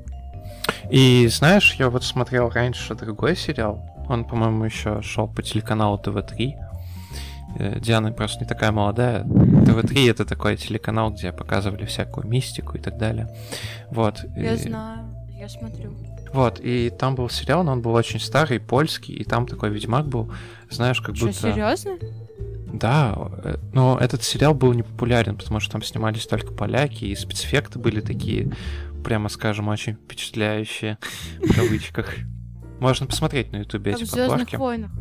И 0.92 1.28
знаешь, 1.28 1.74
я 1.76 1.90
вот 1.90 2.04
смотрел 2.04 2.50
раньше 2.50 2.96
другой 2.96 3.36
сериал. 3.36 3.82
Он, 4.10 4.25
по-моему, 4.25 4.65
еще 4.65 5.01
шел 5.01 5.27
по 5.27 5.41
телеканалу 5.41 5.98
ТВ-3. 5.98 6.51
Э, 7.60 7.79
Диана 7.79 8.12
просто 8.12 8.41
не 8.41 8.48
такая 8.48 8.72
молодая. 8.72 9.24
ТВ-3 9.24 10.10
это 10.10 10.25
такой 10.25 10.57
телеканал, 10.57 11.12
где 11.12 11.31
показывали 11.31 11.86
всякую 11.86 12.27
мистику 12.27 12.77
и 12.77 12.81
так 12.81 12.98
далее. 12.98 13.29
Вот. 13.91 14.25
Я 14.36 14.53
и- 14.53 14.57
знаю, 14.57 15.00
я 15.39 15.48
смотрю. 15.50 15.93
Вот, 16.33 16.60
и 16.60 16.89
там 16.89 17.13
был 17.13 17.29
сериал, 17.29 17.63
но 17.63 17.74
он 17.74 17.83
был 17.83 17.93
очень 17.93 18.19
старый, 18.19 18.60
польский, 18.60 19.13
и 19.13 19.24
там 19.24 19.45
такой 19.45 19.69
ведьмак 19.69 20.07
был, 20.07 20.33
знаешь, 20.72 21.00
как 21.00 21.15
Что, 21.15 21.27
будто... 21.27 21.38
серьезно? 21.39 21.91
Да, 22.74 23.15
э, 23.43 23.57
но 23.72 24.00
этот 24.01 24.24
сериал 24.24 24.55
был 24.55 24.74
не 24.74 24.81
популярен, 24.81 25.38
потому 25.38 25.60
что 25.60 25.74
там 25.74 25.83
снимались 25.83 26.25
только 26.25 26.51
поляки, 26.51 27.05
и 27.05 27.15
спецэффекты 27.15 27.77
были 27.77 28.01
такие, 28.01 28.51
прямо 29.03 29.29
скажем, 29.29 29.67
очень 29.67 29.93
впечатляющие, 29.93 30.98
в 31.39 31.55
кавычках. 31.55 32.15
Можно 32.80 33.08
посмотреть 33.08 33.51
на 33.51 33.58
ютубе 33.58 33.92
эти 33.94 34.10
подборки. 34.10 34.56
войнах. 34.56 34.92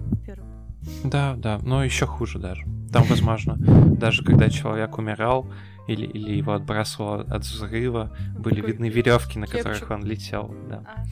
Да, 1.05 1.35
да, 1.37 1.59
но 1.63 1.85
еще 1.85 2.07
хуже 2.07 2.39
даже. 2.39 2.65
Там, 2.93 3.05
возможно, 3.05 3.57
даже 3.57 4.25
когда 4.25 4.51
человек 4.51 4.99
умирал 4.99 5.51
или, 5.87 6.07
или 6.07 6.33
его 6.37 6.53
отбрасывало 6.55 7.23
от 7.23 7.43
взрыва, 7.43 8.17
были 8.39 8.57
Такой 8.57 8.71
видны 8.73 8.89
веревки, 8.89 9.39
на 9.39 9.47
которых 9.47 9.91
он 9.91 10.05
летел. 10.05 10.55
Да. 10.69 10.83
А. 10.87 11.05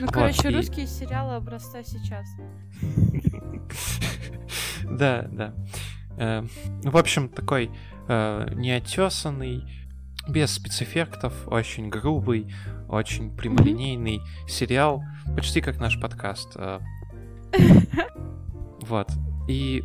Ну, 0.00 0.06
Вот, 0.06 0.12
короче, 0.14 0.50
и- 0.50 0.54
русские 0.54 0.86
сериалы 0.86 1.34
образца 1.36 1.82
сейчас. 1.82 2.26
Да, 4.84 5.26
да. 5.30 5.54
Э, 6.18 6.42
Ну, 6.82 6.90
в 6.90 6.96
общем, 6.96 7.28
такой 7.28 7.70
э, 8.08 8.52
неотесанный, 8.54 9.64
без 10.28 10.52
спецэффектов, 10.52 11.32
очень 11.48 11.88
грубый, 11.88 12.52
очень 12.88 13.34
прямолинейный 13.36 14.20
сериал, 14.48 15.02
почти 15.36 15.60
как 15.60 15.78
наш 15.80 16.00
подкаст. 16.00 16.52
Э, 16.56 16.80
Вот. 18.80 19.08
И 19.48 19.84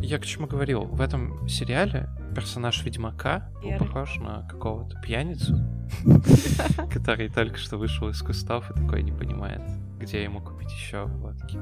я 0.00 0.18
к 0.18 0.26
чему 0.26 0.46
говорил? 0.46 0.82
В 0.84 1.00
этом 1.00 1.48
сериале 1.48 2.08
персонаж 2.34 2.84
Ведьмака 2.84 3.50
был 3.62 3.78
похож 3.78 4.16
на 4.18 4.46
какого-то 4.46 5.00
пьяницу, 5.00 5.56
который 6.92 7.28
только 7.30 7.56
что 7.56 7.78
вышел 7.78 8.08
из 8.10 8.20
кустов 8.20 8.70
и 8.70 8.74
такой 8.74 9.02
не 9.02 9.12
понимает, 9.12 9.62
где 9.98 10.22
ему 10.22 10.40
купить 10.40 10.70
еще 10.70 11.04
водки. 11.06 11.58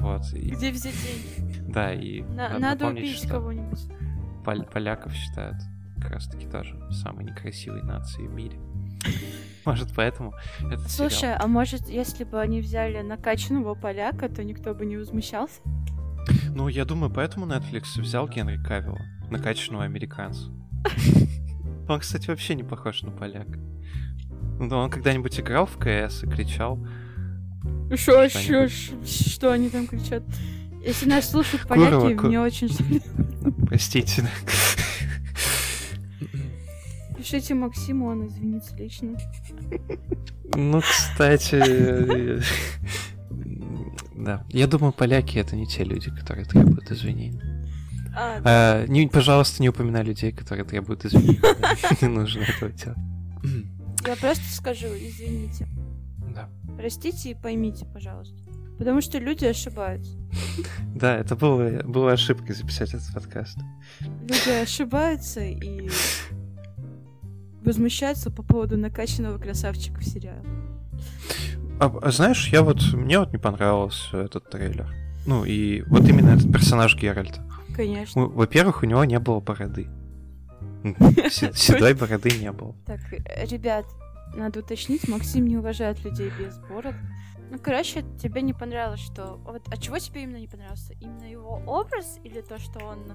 Вот. 0.00 0.22
Где 0.32 0.70
взять 0.70 0.94
деньги? 1.02 1.70
да, 1.70 1.92
и 1.92 2.22
На- 2.22 2.58
надо 2.58 2.60
Надо 2.60 2.86
убить 2.88 3.26
кого-нибудь. 3.28 3.80
пол- 4.44 4.64
поляков 4.64 5.12
считают 5.12 5.56
как 6.02 6.12
раз 6.12 6.28
таки 6.28 6.46
тоже 6.46 6.76
самой 6.90 7.24
некрасивой 7.24 7.82
нацией 7.82 8.28
в 8.28 8.32
мире. 8.32 8.58
Может, 9.64 9.90
поэтому 9.94 10.34
этот 10.60 10.90
Слушай, 10.90 11.20
сериал... 11.20 11.38
а 11.40 11.46
может, 11.46 11.88
если 11.88 12.24
бы 12.24 12.40
они 12.40 12.60
взяли 12.60 13.00
накачанного 13.00 13.74
поляка, 13.74 14.28
то 14.28 14.42
никто 14.42 14.74
бы 14.74 14.84
не 14.84 14.96
возмущался? 14.96 15.60
Ну, 16.48 16.66
я 16.66 16.84
думаю, 16.84 17.12
поэтому 17.12 17.46
Netflix 17.46 18.00
взял 18.00 18.28
Генри 18.28 18.56
Кавилла, 18.56 19.00
накачанного 19.30 19.84
американца. 19.84 20.48
Он, 21.88 22.00
кстати, 22.00 22.28
вообще 22.28 22.54
не 22.56 22.64
похож 22.64 23.02
на 23.02 23.12
поляка. 23.12 23.58
Ну, 24.58 24.68
да, 24.68 24.76
он 24.76 24.90
когда-нибудь 24.90 25.40
играл 25.40 25.66
в 25.66 25.76
КС 25.76 26.22
и 26.22 26.26
кричал. 26.26 26.78
Что, 27.96 28.28
что, 28.28 28.68
что 28.68 29.52
они 29.52 29.68
там 29.68 29.86
кричат? 29.88 30.22
Если 30.84 31.08
нас 31.08 31.30
слушают 31.30 31.64
Курова, 31.64 32.00
поляки, 32.00 32.16
ку- 32.16 32.26
мне 32.26 32.40
очень. 32.40 32.68
Простите. 33.66 34.24
Пишите 37.22 37.54
Максиму, 37.54 38.08
он 38.08 38.26
извинится 38.26 38.74
лично. 38.74 39.16
Ну, 40.56 40.80
кстати... 40.80 42.42
Да. 44.16 44.44
Я 44.48 44.66
думаю, 44.66 44.92
поляки 44.92 45.38
это 45.38 45.54
не 45.54 45.68
те 45.68 45.84
люди, 45.84 46.10
которые 46.10 46.44
требуют 46.46 46.90
извинений. 46.90 47.40
А, 48.16 48.40
А, 48.44 48.86
не, 48.86 49.06
пожалуйста, 49.06 49.62
не 49.62 49.68
упоминай 49.68 50.02
людей, 50.02 50.32
которые 50.32 50.64
требуют 50.64 51.04
извинений. 51.04 51.40
Не 52.02 52.08
нужно 52.08 52.40
этого 52.40 52.72
делать. 52.72 52.98
я 54.04 54.16
просто 54.16 54.44
скажу, 54.52 54.88
извините. 54.88 55.68
Да. 56.34 56.48
Простите 56.76 57.30
и 57.30 57.34
поймите, 57.34 57.86
пожалуйста. 57.86 58.36
Потому 58.78 59.00
что 59.00 59.18
люди 59.18 59.44
ошибаются. 59.44 60.18
Да, 60.94 61.16
это 61.16 61.36
было, 61.36 61.82
была 61.84 62.12
ошибкой 62.12 62.56
записать 62.56 62.94
этот 62.94 63.12
подкаст. 63.14 63.58
Люди 64.00 64.60
ошибаются 64.60 65.40
и 65.40 65.88
возмущаются 67.64 68.30
по 68.30 68.42
поводу 68.42 68.76
накачанного 68.76 69.38
красавчика 69.38 70.00
в 70.00 70.04
сериале. 70.04 70.44
А, 71.80 71.86
а 72.02 72.10
знаешь, 72.10 72.48
я 72.48 72.62
вот 72.62 72.80
мне 72.92 73.18
вот 73.18 73.32
не 73.32 73.38
понравился 73.38 74.18
этот 74.18 74.50
трейлер. 74.50 74.88
Ну 75.26 75.44
и 75.44 75.82
вот 75.82 76.08
именно 76.08 76.30
этот 76.30 76.52
персонаж 76.52 76.96
Геральта. 76.96 77.44
Конечно. 77.74 78.26
Во-первых, 78.26 78.82
у 78.82 78.86
него 78.86 79.04
не 79.04 79.18
было 79.18 79.40
бороды. 79.40 79.88
Седой 81.30 81.94
бороды 81.94 82.30
не 82.38 82.52
было. 82.52 82.74
Так, 82.86 83.00
ребят, 83.50 83.86
надо 84.34 84.60
уточнить, 84.60 85.08
Максим 85.08 85.46
не 85.46 85.56
уважает 85.56 86.04
людей 86.04 86.30
без 86.38 86.58
бород. 86.58 86.94
Ну, 87.50 87.58
короче, 87.58 88.02
тебе 88.18 88.40
не 88.40 88.54
понравилось, 88.54 89.00
что... 89.00 89.38
Вот, 89.44 89.62
а 89.68 89.76
чего 89.76 89.98
тебе 89.98 90.22
именно 90.22 90.38
не 90.38 90.48
понравился? 90.48 90.94
Именно 91.00 91.30
его 91.30 91.62
образ 91.66 92.18
или 92.24 92.40
то, 92.40 92.58
что 92.58 92.84
он 92.84 93.12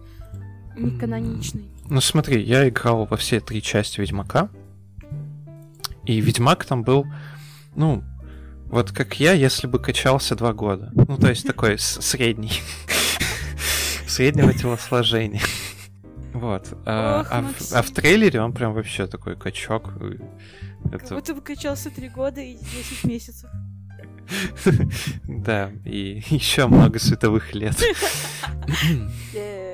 не 0.77 0.97
каноничный? 0.97 1.69
Ну 1.89 2.01
смотри, 2.01 2.41
я 2.41 2.67
играл 2.67 3.05
во 3.05 3.17
все 3.17 3.39
три 3.39 3.61
части 3.61 3.99
Ведьмака. 3.99 4.49
И 6.05 6.21
Ведьмак 6.21 6.65
там 6.65 6.83
был, 6.83 7.05
ну, 7.75 8.03
вот 8.65 8.91
как 8.91 9.19
я, 9.19 9.33
если 9.33 9.67
бы 9.67 9.79
качался 9.79 10.35
два 10.35 10.53
года. 10.53 10.91
Ну, 10.93 11.17
то 11.17 11.29
есть 11.29 11.45
такой 11.45 11.77
средний. 11.79 12.61
Среднего 14.07 14.53
телосложения. 14.53 15.41
Вот. 16.33 16.67
А, 16.85 17.21
Ох, 17.21 17.27
а 17.31 17.41
в, 17.41 17.73
а 17.73 17.81
в 17.81 17.91
трейлере 17.91 18.41
он 18.41 18.53
прям 18.53 18.73
вообще 18.73 19.07
такой 19.07 19.35
качок. 19.35 19.91
и 20.01 20.17
Как 20.89 21.03
Это, 21.03 21.15
будто 21.15 21.33
бы 21.33 21.41
качался 21.41 21.89
три 21.89 22.09
года 22.09 22.41
и 22.41 22.55
10 22.55 23.03
месяцев. 23.05 23.49
да, 25.27 25.71
и 25.85 26.21
еще 26.29 26.67
много 26.67 26.99
световых 26.99 27.53
лет. 27.53 27.75
Э, 29.33 29.66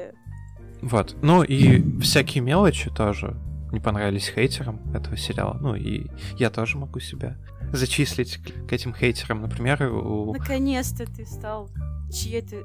Вот. 0.83 1.15
Ну 1.21 1.43
и 1.43 1.99
всякие 2.01 2.43
мелочи 2.43 2.89
тоже 2.89 3.35
не 3.71 3.79
понравились 3.79 4.27
хейтерам 4.27 4.79
этого 4.93 5.17
сериала. 5.17 5.57
Ну 5.59 5.75
и 5.75 6.07
я 6.37 6.49
тоже 6.49 6.77
могу 6.77 6.99
себя 6.99 7.37
зачислить 7.71 8.37
к, 8.37 8.67
к 8.67 8.73
этим 8.73 8.93
хейтерам. 8.93 9.41
Например, 9.41 9.83
у... 9.91 10.33
Наконец-то 10.33 11.05
ты 11.05 11.25
стал 11.25 11.69
чьей-то... 12.11 12.63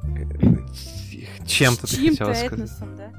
чем-то 1.47 1.87
ты 1.87 2.11
хотела 2.11 2.35
сказать. 2.35 2.71
да? 2.97 3.13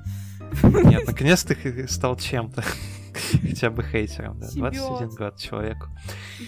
Нет, 0.84 1.08
наконец-то 1.08 1.56
ты 1.56 1.88
стал 1.88 2.16
чем-то. 2.18 2.64
Хотя 3.42 3.70
бы 3.70 3.84
хейтером, 3.84 4.40
да. 4.40 4.48
Симбиоз. 4.48 5.00
21 5.00 5.16
год 5.16 5.38
человеку. 5.38 5.88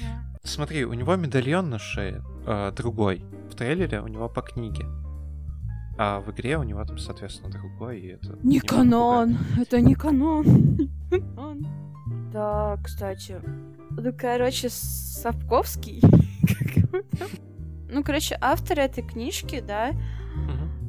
Да. 0.01 0.39
Смотри, 0.43 0.85
у 0.85 0.93
него 0.93 1.15
медальон 1.15 1.69
на 1.69 1.79
шее 1.79 2.23
э, 2.45 2.71
другой. 2.75 3.23
В 3.49 3.55
трейлере 3.55 4.01
у 4.01 4.07
него 4.07 4.29
по 4.29 4.41
книге. 4.41 4.85
А 6.03 6.19
в 6.19 6.31
игре 6.31 6.57
у 6.57 6.63
него 6.63 6.83
там, 6.83 6.97
соответственно, 6.97 7.51
другой, 7.51 7.99
и 7.99 8.07
это... 8.07 8.35
Не 8.41 8.59
канон, 8.59 9.37
это 9.55 9.79
не 9.81 9.93
канон. 9.93 10.89
Да, 12.33 12.79
кстати. 12.83 13.39
Ну, 13.91 14.11
короче, 14.17 14.69
Сапковский. 14.69 16.01
Ну, 17.87 18.03
короче, 18.03 18.35
автор 18.41 18.79
этой 18.79 19.03
книжки, 19.03 19.63
да, 19.65 19.91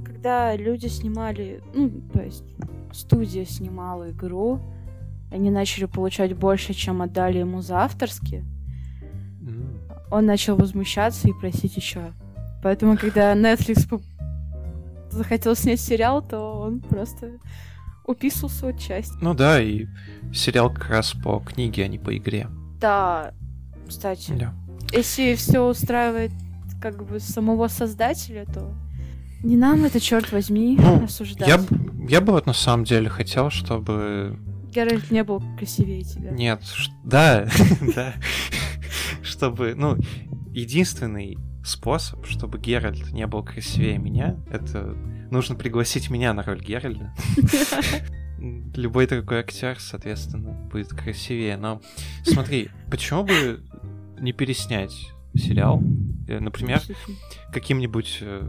когда 0.02 0.56
люди 0.56 0.86
снимали, 0.86 1.62
ну, 1.74 1.90
то 2.10 2.22
есть 2.22 2.44
студия 2.94 3.44
снимала 3.44 4.12
игру, 4.12 4.60
они 5.30 5.50
начали 5.50 5.84
получать 5.84 6.34
больше, 6.34 6.72
чем 6.72 7.02
отдали 7.02 7.36
ему 7.36 7.60
за 7.60 7.80
авторские, 7.80 8.46
он 10.10 10.24
начал 10.24 10.56
возмущаться 10.56 11.28
и 11.28 11.34
просить 11.38 11.76
еще. 11.76 12.14
Поэтому, 12.62 12.96
когда 12.96 13.34
Netflix 13.34 13.86
захотел 15.12 15.54
снять 15.56 15.80
сериал, 15.80 16.22
то 16.22 16.60
он 16.60 16.80
просто 16.80 17.38
уписал 18.04 18.48
свою 18.50 18.76
часть. 18.76 19.12
Ну 19.20 19.34
да, 19.34 19.60
и 19.62 19.86
сериал 20.34 20.72
как 20.72 20.88
раз 20.88 21.12
по 21.12 21.38
книге, 21.40 21.84
а 21.84 21.88
не 21.88 21.98
по 21.98 22.16
игре. 22.16 22.48
Да, 22.80 23.32
кстати, 23.88 24.32
Да. 24.32 24.54
если 24.92 25.34
все 25.36 25.60
устраивает 25.68 26.32
как 26.80 27.06
бы 27.06 27.20
самого 27.20 27.68
создателя, 27.68 28.44
то 28.46 28.74
не 29.44 29.56
нам 29.56 29.84
это, 29.84 30.00
черт 30.00 30.32
возьми, 30.32 30.76
Ну, 30.80 31.04
осуждать. 31.04 31.48
Я, 31.48 31.60
я 32.08 32.20
бы 32.20 32.32
вот 32.32 32.46
на 32.46 32.52
самом 32.52 32.84
деле 32.84 33.08
хотел, 33.08 33.50
чтобы... 33.50 34.38
Геральт 34.72 35.10
не 35.10 35.22
был 35.22 35.42
красивее 35.58 36.02
тебя. 36.02 36.30
Нет, 36.30 36.62
ш- 36.64 36.90
да, 37.04 37.46
да. 37.94 38.14
Чтобы, 39.22 39.74
ну, 39.76 39.96
единственный 40.52 41.36
способ, 41.64 42.26
чтобы 42.26 42.58
Геральт 42.58 43.12
не 43.12 43.26
был 43.26 43.42
красивее 43.42 43.98
меня, 43.98 44.36
это 44.50 44.96
нужно 45.30 45.54
пригласить 45.54 46.10
меня 46.10 46.32
на 46.34 46.42
роль 46.42 46.60
Геральда. 46.60 47.12
Любой 48.74 49.06
другой 49.06 49.40
актер, 49.40 49.78
соответственно, 49.78 50.52
будет 50.70 50.88
красивее. 50.88 51.56
Но 51.56 51.80
смотри, 52.24 52.70
почему 52.90 53.24
бы 53.24 53.62
не 54.18 54.32
переснять 54.32 55.12
сериал? 55.34 55.80
Э, 56.26 56.40
Например, 56.40 56.80
каким-нибудь 57.52 58.18
э, 58.20 58.48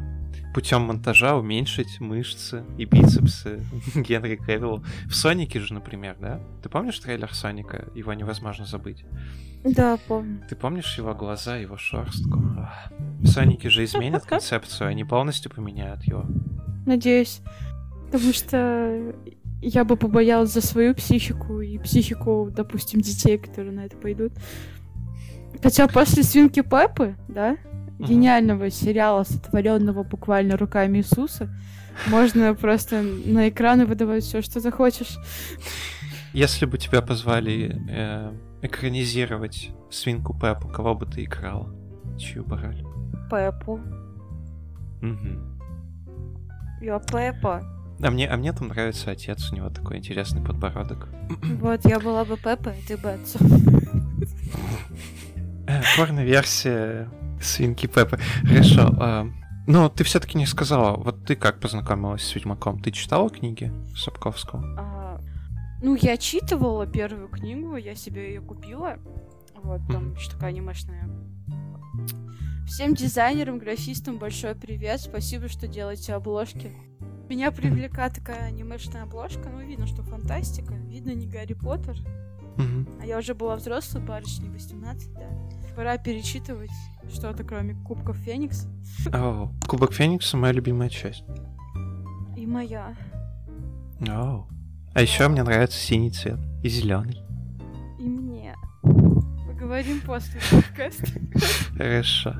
путем 0.53 0.83
монтажа 0.83 1.35
уменьшить 1.35 1.99
мышцы 1.99 2.63
и 2.77 2.85
бицепсы 2.85 3.65
Генри 3.95 4.35
Кевилла. 4.35 4.83
В 5.07 5.13
Сонике 5.13 5.59
же, 5.59 5.73
например, 5.73 6.15
да? 6.19 6.39
Ты 6.61 6.69
помнишь 6.69 6.99
трейлер 6.99 7.33
Соника? 7.33 7.85
Его 7.95 8.13
невозможно 8.13 8.65
забыть. 8.65 9.03
Да, 9.63 9.97
помню. 10.07 10.43
Ты 10.49 10.55
помнишь 10.55 10.97
его 10.97 11.13
глаза, 11.13 11.57
его 11.57 11.77
шерстку? 11.77 12.39
В 13.19 13.27
Сонике 13.27 13.69
же 13.69 13.83
изменят 13.83 14.25
концепцию, 14.27 14.89
они 14.89 15.03
полностью 15.03 15.51
поменяют 15.51 16.03
его. 16.03 16.25
Надеюсь. 16.85 17.41
Потому 18.11 18.33
что 18.33 19.13
я 19.61 19.85
бы 19.85 19.95
побоялась 19.95 20.51
за 20.51 20.61
свою 20.61 20.93
психику 20.93 21.61
и 21.61 21.77
психику, 21.79 22.51
допустим, 22.53 23.01
детей, 23.01 23.37
которые 23.37 23.71
на 23.71 23.85
это 23.85 23.95
пойдут. 23.97 24.33
Хотя 25.61 25.87
после 25.87 26.23
свинки 26.23 26.61
Пеппы, 26.61 27.15
да, 27.29 27.57
Мгм. 27.99 28.05
гениального 28.09 28.69
сериала, 28.69 29.23
сотворенного 29.23 30.03
буквально 30.03 30.57
руками 30.57 30.97
Иисуса, 30.99 31.49
можно 32.09 32.53
просто 32.55 33.01
на 33.01 33.49
экраны 33.49 33.85
выдавать 33.85 34.23
все, 34.23 34.41
что 34.41 34.59
захочешь. 34.59 35.17
Если 36.33 36.65
бы 36.65 36.77
тебя 36.79 37.01
позвали 37.01 37.79
э, 37.89 38.33
экранизировать 38.63 39.69
свинку 39.91 40.33
Пеппу, 40.33 40.67
кого 40.67 40.95
бы 40.95 41.05
ты 41.05 41.23
играл? 41.23 41.69
Чью 42.17 42.43
бы 42.43 42.57
роль? 42.57 42.83
Пеппу. 43.29 43.79
Мгм. 45.01 45.59
Я 46.81 46.99
Пеппа. 46.99 47.61
А 48.01 48.09
мне, 48.09 48.27
а 48.27 48.35
мне 48.37 48.51
там 48.51 48.69
нравится 48.69 49.11
отец, 49.11 49.51
у 49.51 49.55
него 49.55 49.69
такой 49.69 49.97
интересный 49.97 50.43
подбородок. 50.43 51.07
Вот, 51.61 51.85
я 51.85 51.99
была 51.99 52.25
бы 52.25 52.35
Пеппа, 52.37 52.71
а 52.71 52.87
ты 52.87 52.97
бы 52.97 53.11
отцом. 53.11 53.47
Э, 55.67 55.81
Порно-версия 55.95 57.07
свинки 57.43 57.87
Пеппы. 57.87 58.17
Хорошо. 58.43 58.89
а, 58.99 59.27
Но 59.67 59.89
ты 59.89 60.03
все-таки 60.03 60.37
не 60.37 60.45
сказала, 60.45 60.95
вот 60.97 61.25
ты 61.25 61.35
как 61.35 61.59
познакомилась 61.59 62.23
с 62.23 62.35
Ведьмаком? 62.35 62.79
Ты 62.81 62.91
читала 62.91 63.29
книги 63.29 63.71
Сапковского? 63.95 64.63
А, 64.77 65.21
ну, 65.81 65.95
я 65.95 66.17
читывала 66.17 66.85
первую 66.87 67.27
книгу, 67.29 67.75
я 67.75 67.95
себе 67.95 68.33
ее 68.33 68.41
купила. 68.41 68.97
Вот, 69.63 69.81
там 69.87 70.07
Мгм. 70.07 70.15
еще 70.15 70.31
такая 70.31 70.49
анимешная. 70.49 71.09
Всем 72.65 72.93
дизайнерам, 72.95 73.59
графистам 73.59 74.17
большой 74.17 74.55
привет. 74.55 74.99
Спасибо, 75.01 75.47
что 75.47 75.67
делаете 75.67 76.13
обложки. 76.13 76.71
Меня 77.29 77.51
привлекла 77.51 78.09
такая 78.09 78.45
анимешная 78.47 79.03
обложка. 79.03 79.49
Ну, 79.49 79.59
видно, 79.61 79.87
что 79.87 80.03
фантастика. 80.03 80.73
Видно, 80.73 81.11
не 81.13 81.27
Гарри 81.27 81.53
Поттер. 81.53 81.95
Мгм. 82.57 82.87
А 83.01 83.05
я 83.05 83.17
уже 83.17 83.33
была 83.33 83.55
взрослой 83.55 84.01
барышней, 84.01 84.49
18, 84.49 85.13
да. 85.13 85.29
Пора 85.75 85.97
перечитывать 85.97 86.71
что-то, 87.11 87.43
кроме 87.43 87.73
Кубков 87.83 88.15
Феникс. 88.17 88.67
О, 89.11 89.51
Кубок 89.67 89.93
Феникса 89.93 90.37
моя 90.37 90.53
любимая 90.53 90.89
часть. 90.89 91.23
И 92.37 92.45
моя. 92.45 92.95
О. 94.07 94.47
А 94.93 95.01
еще 95.01 95.27
мне 95.27 95.43
нравится 95.43 95.77
синий 95.79 96.11
цвет 96.11 96.39
и 96.63 96.69
зеленый. 96.69 97.21
И 97.99 98.03
мне. 98.03 98.55
Поговорим 98.83 100.01
после 100.01 100.39
подкаста. 100.51 101.07
Хорошо. 101.75 102.35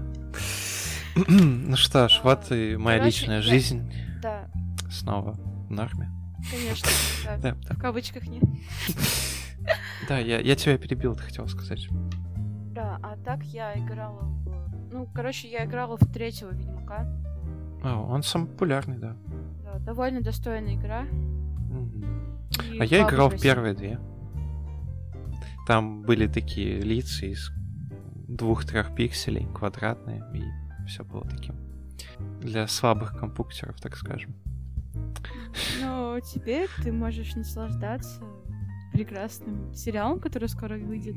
Ну 1.28 1.76
что 1.76 2.08
ж, 2.10 2.22
вот 2.24 2.52
и 2.52 2.76
моя 2.76 3.00
Короче, 3.00 3.20
личная 3.22 3.42
жизнь 3.42 3.92
Да, 4.22 4.48
снова 4.92 5.34
в 5.34 5.72
норме. 5.72 6.12
конечно. 6.52 6.90
Да. 7.26 7.38
Да, 7.38 7.56
да. 7.68 7.76
В 7.76 7.80
кавычках 7.80 8.28
не. 8.28 8.42
Да, 10.10 10.20
я, 10.20 10.40
я 10.40 10.56
тебя 10.56 10.78
перебил, 10.78 11.16
ты 11.16 11.24
хотел 11.24 11.48
сказать. 11.48 11.88
Да, 12.74 13.00
а 13.04 13.16
так 13.18 13.44
я 13.44 13.78
играла 13.78 14.22
в... 14.22 14.92
Ну, 14.92 15.08
короче, 15.14 15.48
я 15.48 15.66
играла 15.66 15.96
в 15.96 16.12
третьего 16.12 16.50
Ведьмака. 16.50 17.08
О, 17.84 18.08
он 18.10 18.24
самый 18.24 18.48
популярный, 18.48 18.98
да. 18.98 19.16
Да, 19.64 19.80
довольно 19.80 20.22
достойная 20.22 20.76
игра. 20.76 21.06
И 22.72 22.80
А 22.80 22.86
я 22.86 23.08
играл 23.08 23.30
в 23.30 23.40
первые 23.40 23.76
две. 23.76 24.00
Там 25.68 26.02
были 26.02 26.28
такие 26.28 26.80
лица 26.80 27.26
из 27.28 27.52
двух-трех 28.28 28.96
пикселей, 28.96 29.48
квадратные, 29.54 30.24
и 30.34 30.88
все 30.88 31.04
было 31.04 31.28
таким. 31.30 31.56
Для 32.42 32.68
слабых 32.68 33.18
компьютеров, 33.18 33.80
так 33.80 33.96
скажем. 33.96 34.36
Но 35.82 36.20
теперь 36.20 36.70
ты 36.84 36.92
можешь 36.92 37.36
наслаждаться 37.36 38.22
прекрасным 38.92 39.74
сериалом, 39.74 40.20
который 40.20 40.50
скоро 40.50 40.78
выйдет 40.78 41.16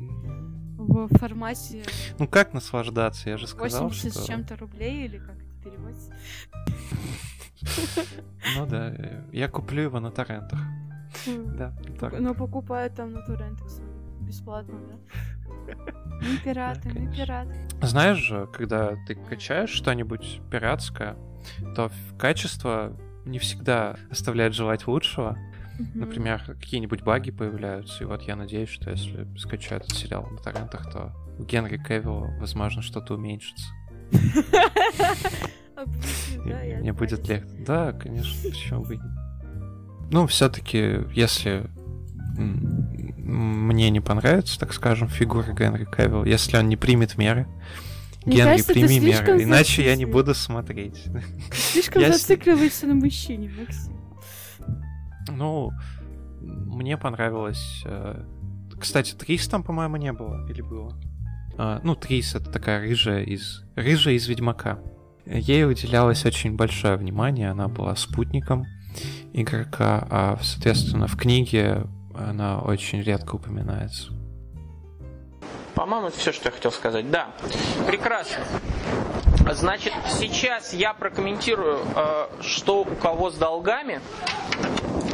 в 0.87 1.17
формате 1.17 1.83
Ну 2.19 2.27
как 2.27 2.53
наслаждаться? 2.53 3.29
Я 3.29 3.37
же 3.37 3.47
сказал, 3.47 3.87
80 3.87 4.11
что... 4.11 4.21
с 4.21 4.25
чем-то 4.25 4.55
рублей, 4.57 5.05
или 5.05 5.17
как 5.17 5.35
это 5.35 5.63
переводится. 5.63 6.13
Ну 8.55 8.65
да, 8.65 8.93
э, 8.95 9.23
я 9.33 9.47
куплю 9.47 9.83
его 9.83 9.99
на 9.99 10.11
торрентах. 10.11 10.59
Да, 11.57 11.73
так. 11.99 12.19
Но 12.19 12.33
покупают 12.33 12.95
там 12.95 13.11
на 13.11 13.21
торрентах 13.21 13.67
бесплатно, 14.21 14.79
да? 14.87 15.75
Мы 16.21 16.37
пираты, 16.43 16.89
мы 16.89 17.13
пираты. 17.13 17.55
Знаешь 17.81 18.17
же, 18.17 18.47
когда 18.53 18.95
ты 19.07 19.15
качаешь 19.15 19.69
что-нибудь 19.69 20.41
пиратское, 20.51 21.15
то 21.75 21.91
качество 22.17 22.95
не 23.25 23.39
всегда 23.39 23.97
оставляет 24.09 24.53
желать 24.53 24.87
лучшего. 24.87 25.37
Мгм. 25.79 25.99
Например, 25.99 26.43
какие-нибудь 26.43 27.03
баги 27.03 27.31
появляются, 27.31 28.03
и 28.03 28.07
вот 28.07 28.23
я 28.23 28.35
надеюсь, 28.35 28.69
что 28.69 28.89
если 28.89 29.27
скачаю 29.37 29.81
этот 29.81 29.95
сериал 29.95 30.27
на 30.29 30.37
торрентах, 30.37 30.91
то 30.91 31.13
у 31.37 31.43
Генри 31.43 31.77
Кевилла, 31.77 32.35
возможно, 32.39 32.81
что-то 32.81 33.13
уменьшится. 33.15 33.67
Мне 36.43 36.93
будет 36.93 37.27
легче. 37.27 37.47
Да, 37.65 37.93
конечно, 37.93 38.49
почему 38.49 38.83
бы. 38.83 38.99
Ну, 40.09 40.25
все-таки, 40.27 41.01
если 41.13 41.69
мне 42.37 43.89
не 43.89 43.99
понравится, 43.99 44.59
так 44.59 44.73
скажем, 44.73 45.09
фигура 45.09 45.51
Генри 45.53 45.85
Кевилла, 45.85 46.23
если 46.23 46.57
он 46.57 46.69
не 46.69 46.77
примет 46.77 47.17
меры, 47.17 47.47
Мне 48.25 48.37
Генри, 48.37 48.49
кажется, 48.51 48.73
прими 48.73 48.99
меры, 48.99 49.43
иначе 49.43 49.83
я 49.83 49.95
не 49.95 50.05
буду 50.05 50.33
смотреть. 50.33 51.03
Слишком 51.51 52.01
зацикливаешься 52.01 52.87
на 52.87 52.95
мужчине, 52.95 53.51
Максим. 53.57 53.93
Ну, 55.27 55.71
мне 56.41 56.97
понравилось... 56.97 57.83
э, 57.85 58.23
Кстати, 58.79 59.13
Трис 59.13 59.47
там, 59.47 59.63
по-моему, 59.63 59.97
не 59.97 60.13
было. 60.13 60.47
Или 60.49 60.61
было? 60.61 60.93
А, 61.57 61.79
ну, 61.83 61.95
Трис— 61.95 62.35
это 62.35 62.51
такая 62.51 62.81
рыжая 62.81 63.23
из... 63.23 63.63
Рыжая 63.75 64.15
из 64.15 64.27
Ведьмака. 64.27 64.79
Ей 65.25 65.65
уделялось 65.65 66.25
очень 66.25 66.55
большое 66.55 66.95
внимание. 66.95 67.49
Она 67.51 67.67
была 67.67 67.95
спутником 67.95 68.65
игрока, 69.33 70.07
а, 70.09 70.39
соответственно, 70.41 71.07
в 71.07 71.17
книге 71.17 71.83
она 72.15 72.59
очень 72.59 73.01
редко 73.01 73.35
упоминается. 73.35 74.11
По-моему, 75.75 76.07
это 76.07 76.17
все, 76.17 76.31
что 76.31 76.49
я 76.49 76.51
хотел 76.51 76.71
сказать. 76.71 77.11
Да, 77.11 77.27
прекрасно. 77.85 78.43
Значит, 79.53 79.93
сейчас 80.07 80.73
я 80.73 80.93
прокомментирую, 80.93 81.79
э, 81.95 82.27
что 82.41 82.81
у 82.81 82.95
кого 82.95 83.29
с 83.29 83.35
долгами. 83.35 84.01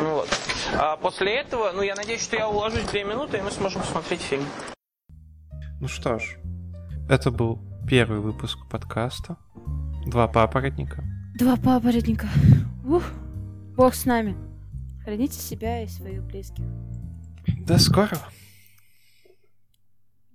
Вот. 0.03 0.29
А 0.77 0.97
после 0.97 1.35
этого, 1.35 1.71
ну, 1.71 1.81
я 1.81 1.95
надеюсь, 1.95 2.21
что 2.21 2.35
я 2.35 2.49
уложусь 2.49 2.83
в 2.83 2.91
две 2.91 3.03
минуты, 3.03 3.37
и 3.37 3.41
мы 3.41 3.51
сможем 3.51 3.81
посмотреть 3.81 4.21
фильм. 4.21 4.43
Ну 5.79 5.87
что 5.87 6.19
ж, 6.19 6.37
это 7.09 7.31
был 7.31 7.59
первый 7.87 8.19
выпуск 8.19 8.57
подкаста. 8.69 9.37
Два 10.05 10.27
папоротника. 10.27 11.03
Два 11.35 11.55
папоротника. 11.55 12.27
Ух, 12.85 13.03
бог 13.77 13.95
с 13.95 14.05
нами. 14.05 14.35
Храните 15.03 15.39
себя 15.39 15.81
и 15.81 15.87
своих 15.87 16.23
близких. 16.23 16.65
До 17.65 17.77
скорого! 17.77 18.23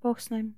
Бог 0.02 0.20
с 0.20 0.31
нами. 0.31 0.54